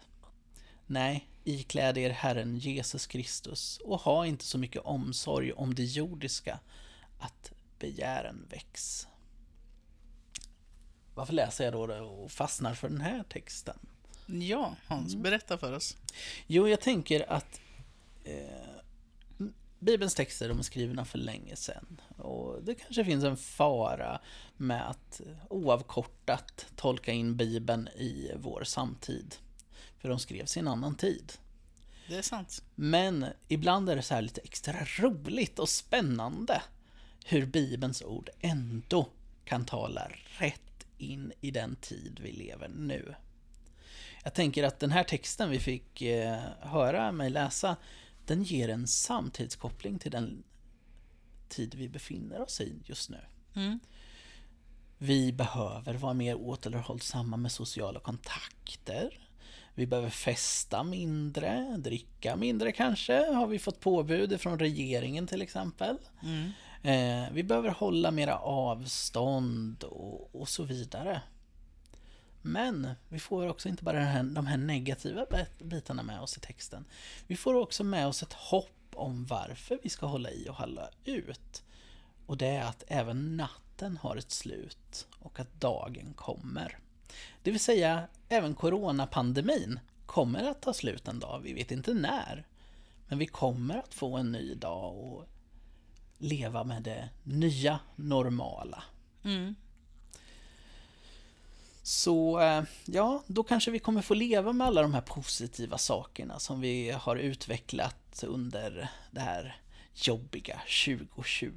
Nej, 0.86 1.28
ikläd 1.44 1.98
er 1.98 2.10
Herren 2.10 2.58
Jesus 2.58 3.06
Kristus 3.06 3.80
och 3.84 4.00
ha 4.00 4.26
inte 4.26 4.44
så 4.44 4.58
mycket 4.58 4.82
omsorg 4.82 5.52
om 5.52 5.74
det 5.74 5.84
jordiska 5.84 6.60
att 7.18 7.52
begären 7.78 8.46
väcks. 8.50 9.08
Varför 11.14 11.32
läser 11.32 11.64
jag 11.64 11.72
då 11.72 11.86
det 11.86 12.00
och 12.00 12.30
fastnar 12.30 12.74
för 12.74 12.88
den 12.88 13.00
här 13.00 13.24
texten? 13.28 13.78
Ja, 14.26 14.76
Hans, 14.86 15.16
berätta 15.16 15.58
för 15.58 15.72
oss. 15.72 15.96
Jo, 16.46 16.68
jag 16.68 16.80
tänker 16.80 17.32
att 17.32 17.60
eh, 18.24 18.74
Bibelns 19.78 20.14
texter 20.14 20.48
de 20.48 20.58
är 20.58 20.62
skrivna 20.62 21.04
för 21.04 21.18
länge 21.18 21.56
sedan. 21.56 22.00
Och 22.16 22.62
det 22.62 22.74
kanske 22.74 23.04
finns 23.04 23.24
en 23.24 23.36
fara 23.36 24.20
med 24.56 24.90
att 24.90 25.20
oavkortat 25.50 26.66
tolka 26.76 27.12
in 27.12 27.36
Bibeln 27.36 27.88
i 27.88 28.32
vår 28.36 28.64
samtid. 28.64 29.34
För 29.98 30.08
de 30.08 30.18
skrevs 30.18 30.56
i 30.56 30.60
en 30.60 30.68
annan 30.68 30.94
tid. 30.94 31.32
Det 32.08 32.16
är 32.16 32.22
sant. 32.22 32.62
Men 32.74 33.26
ibland 33.48 33.90
är 33.90 33.96
det 33.96 34.02
så 34.02 34.14
här 34.14 34.22
lite 34.22 34.40
extra 34.40 34.74
roligt 34.98 35.58
och 35.58 35.68
spännande 35.68 36.62
hur 37.24 37.46
Bibelns 37.46 38.02
ord 38.02 38.30
ändå 38.40 39.08
kan 39.44 39.64
tala 39.64 40.08
rätt 40.38 40.60
in 40.98 41.32
i 41.40 41.50
den 41.50 41.76
tid 41.76 42.20
vi 42.22 42.32
lever 42.32 42.68
nu. 42.68 43.14
Jag 44.24 44.34
tänker 44.34 44.64
att 44.64 44.80
den 44.80 44.90
här 44.90 45.04
texten 45.04 45.50
vi 45.50 45.58
fick 45.58 46.02
eh, 46.02 46.40
höra 46.60 47.12
mig 47.12 47.30
läsa, 47.30 47.76
den 48.26 48.42
ger 48.42 48.68
en 48.68 48.86
samtidskoppling 48.86 49.98
till 49.98 50.10
den 50.10 50.44
tid 51.48 51.74
vi 51.74 51.88
befinner 51.88 52.40
oss 52.40 52.60
i 52.60 52.78
just 52.84 53.10
nu. 53.10 53.20
Mm. 53.54 53.80
Vi 54.98 55.32
behöver 55.32 55.94
vara 55.94 56.14
mer 56.14 56.36
återhållsamma 56.36 57.36
med 57.36 57.52
sociala 57.52 58.00
kontakter. 58.00 59.18
Vi 59.74 59.86
behöver 59.86 60.10
festa 60.10 60.82
mindre, 60.82 61.76
dricka 61.78 62.36
mindre 62.36 62.72
kanske, 62.72 63.34
har 63.34 63.46
vi 63.46 63.58
fått 63.58 63.80
påbud 63.80 64.40
från 64.40 64.58
regeringen 64.58 65.26
till 65.26 65.42
exempel. 65.42 65.96
Mm. 66.22 66.50
Eh, 66.84 67.24
vi 67.32 67.42
behöver 67.42 67.68
hålla 67.68 68.10
mera 68.10 68.38
avstånd 68.38 69.84
och, 69.84 70.34
och 70.34 70.48
så 70.48 70.62
vidare. 70.62 71.22
Men 72.42 72.90
vi 73.08 73.18
får 73.18 73.48
också 73.48 73.68
inte 73.68 73.84
bara 73.84 74.00
här, 74.00 74.22
de 74.22 74.46
här 74.46 74.56
negativa 74.56 75.26
bitarna 75.58 76.02
med 76.02 76.20
oss 76.20 76.36
i 76.36 76.40
texten. 76.40 76.84
Vi 77.26 77.36
får 77.36 77.54
också 77.54 77.84
med 77.84 78.06
oss 78.06 78.22
ett 78.22 78.32
hopp 78.32 78.92
om 78.94 79.24
varför 79.24 79.78
vi 79.82 79.88
ska 79.88 80.06
hålla 80.06 80.30
i 80.30 80.48
och 80.48 80.54
hålla 80.54 80.88
ut. 81.04 81.62
Och 82.26 82.36
det 82.36 82.46
är 82.46 82.64
att 82.64 82.84
även 82.86 83.36
natten 83.36 83.96
har 83.96 84.16
ett 84.16 84.30
slut 84.30 85.06
och 85.18 85.40
att 85.40 85.60
dagen 85.60 86.12
kommer. 86.16 86.78
Det 87.42 87.50
vill 87.50 87.60
säga, 87.60 88.08
även 88.28 88.54
coronapandemin 88.54 89.80
kommer 90.06 90.50
att 90.50 90.62
ta 90.62 90.72
slut 90.72 91.08
en 91.08 91.20
dag. 91.20 91.40
Vi 91.40 91.52
vet 91.52 91.70
inte 91.70 91.94
när. 91.94 92.46
Men 93.08 93.18
vi 93.18 93.26
kommer 93.26 93.78
att 93.78 93.94
få 93.94 94.16
en 94.16 94.32
ny 94.32 94.54
dag 94.54 94.96
och 94.96 95.26
leva 96.18 96.64
med 96.64 96.82
det 96.82 97.08
nya 97.22 97.78
normala. 97.96 98.82
Mm. 99.24 99.54
Så 101.82 102.40
eh, 102.40 102.62
ja, 102.84 103.22
då 103.26 103.42
kanske 103.42 103.70
vi 103.70 103.78
kommer 103.78 104.02
få 104.02 104.14
leva 104.14 104.52
med 104.52 104.66
alla 104.66 104.82
de 104.82 104.94
här 104.94 105.00
positiva 105.00 105.78
sakerna 105.78 106.38
som 106.38 106.60
vi 106.60 106.90
har 106.90 107.16
utvecklat 107.16 108.24
under 108.26 108.88
det 109.10 109.20
här 109.20 109.56
jobbiga 109.94 110.60
2020. 110.86 111.52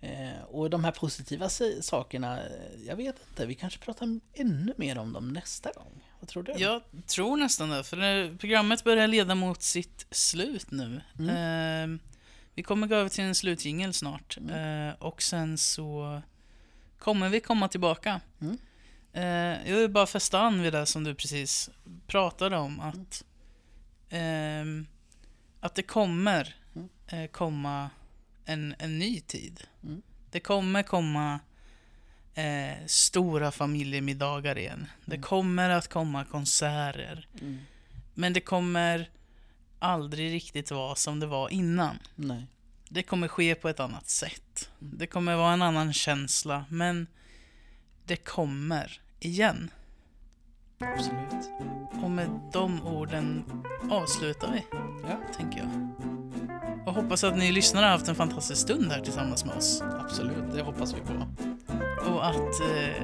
Eh, 0.00 0.42
Och 0.48 0.70
de 0.70 0.84
här 0.84 0.90
positiva 0.92 1.48
si- 1.48 1.82
sakerna, 1.82 2.40
eh, 2.46 2.50
jag 2.86 2.96
vet 2.96 3.16
inte, 3.30 3.46
vi 3.46 3.54
kanske 3.54 3.78
pratar 3.78 4.20
ännu 4.32 4.74
mer 4.76 4.98
om 4.98 5.12
dem 5.12 5.28
nästa 5.28 5.72
gång. 5.72 6.04
Vad 6.20 6.28
tror 6.28 6.42
du? 6.42 6.52
Jag 6.56 6.82
tror 7.06 7.36
nästan 7.36 7.68
det, 7.70 7.84
för 7.84 8.36
programmet 8.38 8.84
börjar 8.84 9.06
leda 9.06 9.34
mot 9.34 9.62
sitt 9.62 10.06
slut 10.10 10.70
nu. 10.70 11.00
Mm. 11.18 11.94
Eh, 11.94 11.98
vi 12.54 12.62
kommer 12.62 12.86
gå 12.86 12.94
över 12.94 13.08
till 13.08 13.24
en 13.24 13.34
slutjingel 13.34 13.94
snart. 13.94 14.38
Eh, 14.50 14.90
och 14.98 15.22
sen 15.22 15.58
så 15.58 16.22
kommer 16.98 17.28
vi 17.28 17.40
komma 17.40 17.68
tillbaka. 17.68 18.20
Mm. 18.40 18.58
Eh, 19.12 19.70
jag 19.70 19.76
vill 19.76 19.90
bara 19.90 20.06
fästa 20.06 20.40
an 20.40 20.62
vid 20.62 20.72
det 20.72 20.86
som 20.86 21.04
du 21.04 21.14
precis 21.14 21.70
pratade 22.06 22.56
om. 22.56 22.80
Att, 22.80 23.24
ehm, 24.10 24.86
att 25.60 25.74
det 25.74 25.82
kommer 25.82 26.56
Mm. 26.74 26.88
eh, 27.06 27.30
komma 27.30 27.90
en, 28.44 28.74
en 28.78 28.98
ny 28.98 29.20
tid. 29.20 29.60
Mm. 29.82 30.02
Det 30.30 30.40
kommer 30.40 30.82
komma 30.82 31.40
eh, 32.34 32.86
stora 32.86 33.50
familjemiddagar 33.50 34.58
igen. 34.58 34.86
Det 35.04 35.18
kommer 35.18 35.70
att 35.70 35.88
komma 35.88 36.24
konserter. 36.24 37.26
Mm. 37.40 37.58
Men 38.14 38.32
det 38.32 38.40
kommer 38.40 39.10
aldrig 39.82 40.32
riktigt 40.32 40.70
vara 40.70 40.94
som 40.94 41.20
det 41.20 41.26
var 41.26 41.48
innan. 41.48 41.98
Nej. 42.14 42.46
Det 42.88 43.02
kommer 43.02 43.28
ske 43.28 43.54
på 43.54 43.68
ett 43.68 43.80
annat 43.80 44.08
sätt. 44.08 44.70
Det 44.78 45.06
kommer 45.06 45.36
vara 45.36 45.52
en 45.52 45.62
annan 45.62 45.92
känsla, 45.92 46.64
men 46.68 47.06
det 48.04 48.16
kommer 48.16 49.00
igen. 49.20 49.70
Absolut. 50.78 51.50
Och 52.02 52.10
med 52.10 52.40
de 52.52 52.82
orden 52.86 53.44
avslutar 53.90 54.52
vi, 54.52 54.64
Ja, 55.08 55.20
tänker 55.36 55.58
jag. 55.58 55.88
Och 56.86 56.94
hoppas 56.94 57.24
att 57.24 57.36
ni 57.36 57.52
lyssnare 57.52 57.84
har 57.84 57.90
haft 57.92 58.08
en 58.08 58.14
fantastisk 58.14 58.60
stund 58.60 58.92
här 58.92 59.00
tillsammans 59.00 59.44
med 59.44 59.56
oss. 59.56 59.82
absolut. 60.00 60.54
Det 60.54 60.62
hoppas 60.62 60.94
vi 60.94 61.00
på. 61.00 61.26
Och 62.10 62.26
att 62.26 62.60
eh, 62.60 63.02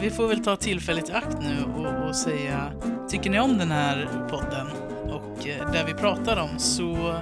vi 0.00 0.10
får 0.10 0.28
väl 0.28 0.44
ta 0.44 0.56
tillfället 0.56 1.08
i 1.08 1.12
akt 1.12 1.36
nu 1.40 1.64
och, 1.64 2.08
och 2.08 2.16
säga, 2.16 2.72
tycker 3.08 3.30
ni 3.30 3.40
om 3.40 3.58
den 3.58 3.70
här 3.70 4.26
podden 4.30 4.87
och 5.38 5.72
det 5.72 5.84
vi 5.86 5.94
pratar 5.94 6.36
om 6.36 6.58
så 6.58 7.14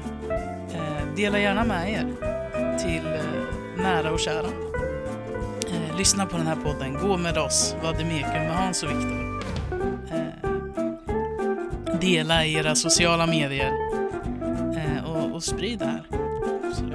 eh, 0.72 1.14
dela 1.16 1.38
gärna 1.38 1.64
med 1.64 1.92
er 1.92 2.12
till 2.78 3.06
eh, 3.06 3.82
nära 3.82 4.12
och 4.12 4.20
kära. 4.20 4.46
Eh, 5.66 5.96
lyssna 5.98 6.26
på 6.26 6.36
den 6.36 6.46
här 6.46 6.56
podden, 6.56 6.94
gå 6.94 7.16
med 7.16 7.38
oss, 7.38 7.76
Vademekum 7.82 8.32
med 8.32 8.56
Hans 8.56 8.82
och 8.82 8.90
Viktor. 8.90 9.42
Eh, 10.10 10.50
dela 12.00 12.44
i 12.44 12.54
era 12.54 12.74
sociala 12.74 13.26
medier 13.26 13.72
eh, 14.76 15.10
och, 15.10 15.34
och 15.34 15.42
sprid 15.42 15.78
det 15.78 15.84
här. 15.84 16.02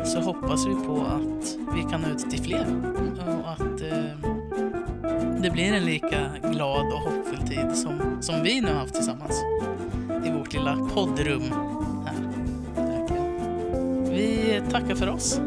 Så 0.06 0.22
hoppas 0.22 0.66
vi 0.68 0.74
på 0.74 1.06
att 1.06 1.76
vi 1.76 1.82
kan 1.92 2.02
nå 2.02 2.08
ut 2.08 2.30
till 2.30 2.44
fler. 2.44 2.66
Och 3.28 3.52
att 3.52 3.82
eh, 3.82 4.32
det 5.42 5.50
blir 5.50 5.74
en 5.74 5.86
lika 5.86 6.30
glad 6.52 6.86
och 6.86 7.00
hoppfull 7.00 7.48
tid 7.48 7.78
som, 7.78 8.18
som 8.22 8.44
vi 8.44 8.62
nu 8.62 8.68
har 8.68 8.80
haft 8.80 8.94
tillsammans 8.94 9.44
i 10.26 10.32
vårt 10.32 10.54
lilla 10.54 10.90
poddrum 10.94 11.42
här. 12.06 12.16
Vi 14.12 14.62
tackar 14.72 14.96
för 14.96 15.10
oss. 15.10 15.42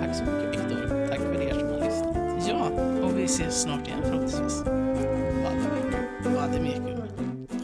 Tack 0.00 0.16
så 0.16 0.24
mycket 0.24 0.52
Viktor. 0.52 1.08
Tack 1.08 1.18
för 1.18 1.42
er 1.42 1.54
som 1.54 1.68
har 1.68 1.80
lyssnat. 1.84 2.48
Ja, 2.48 2.68
och 3.04 3.18
vi 3.18 3.24
ses 3.24 3.62
snart 3.62 3.86
igen 3.86 4.00
förhoppningsvis. 4.02 4.62
Vademecum. 6.24 7.00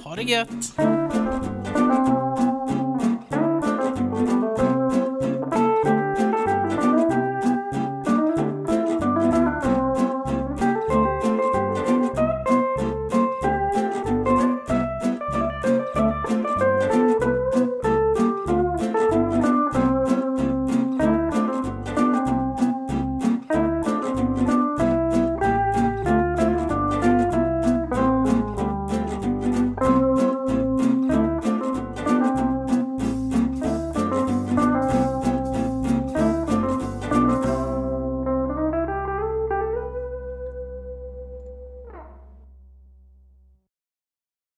Ha 0.04 0.16
det 0.16 0.22
gött! 0.22 0.76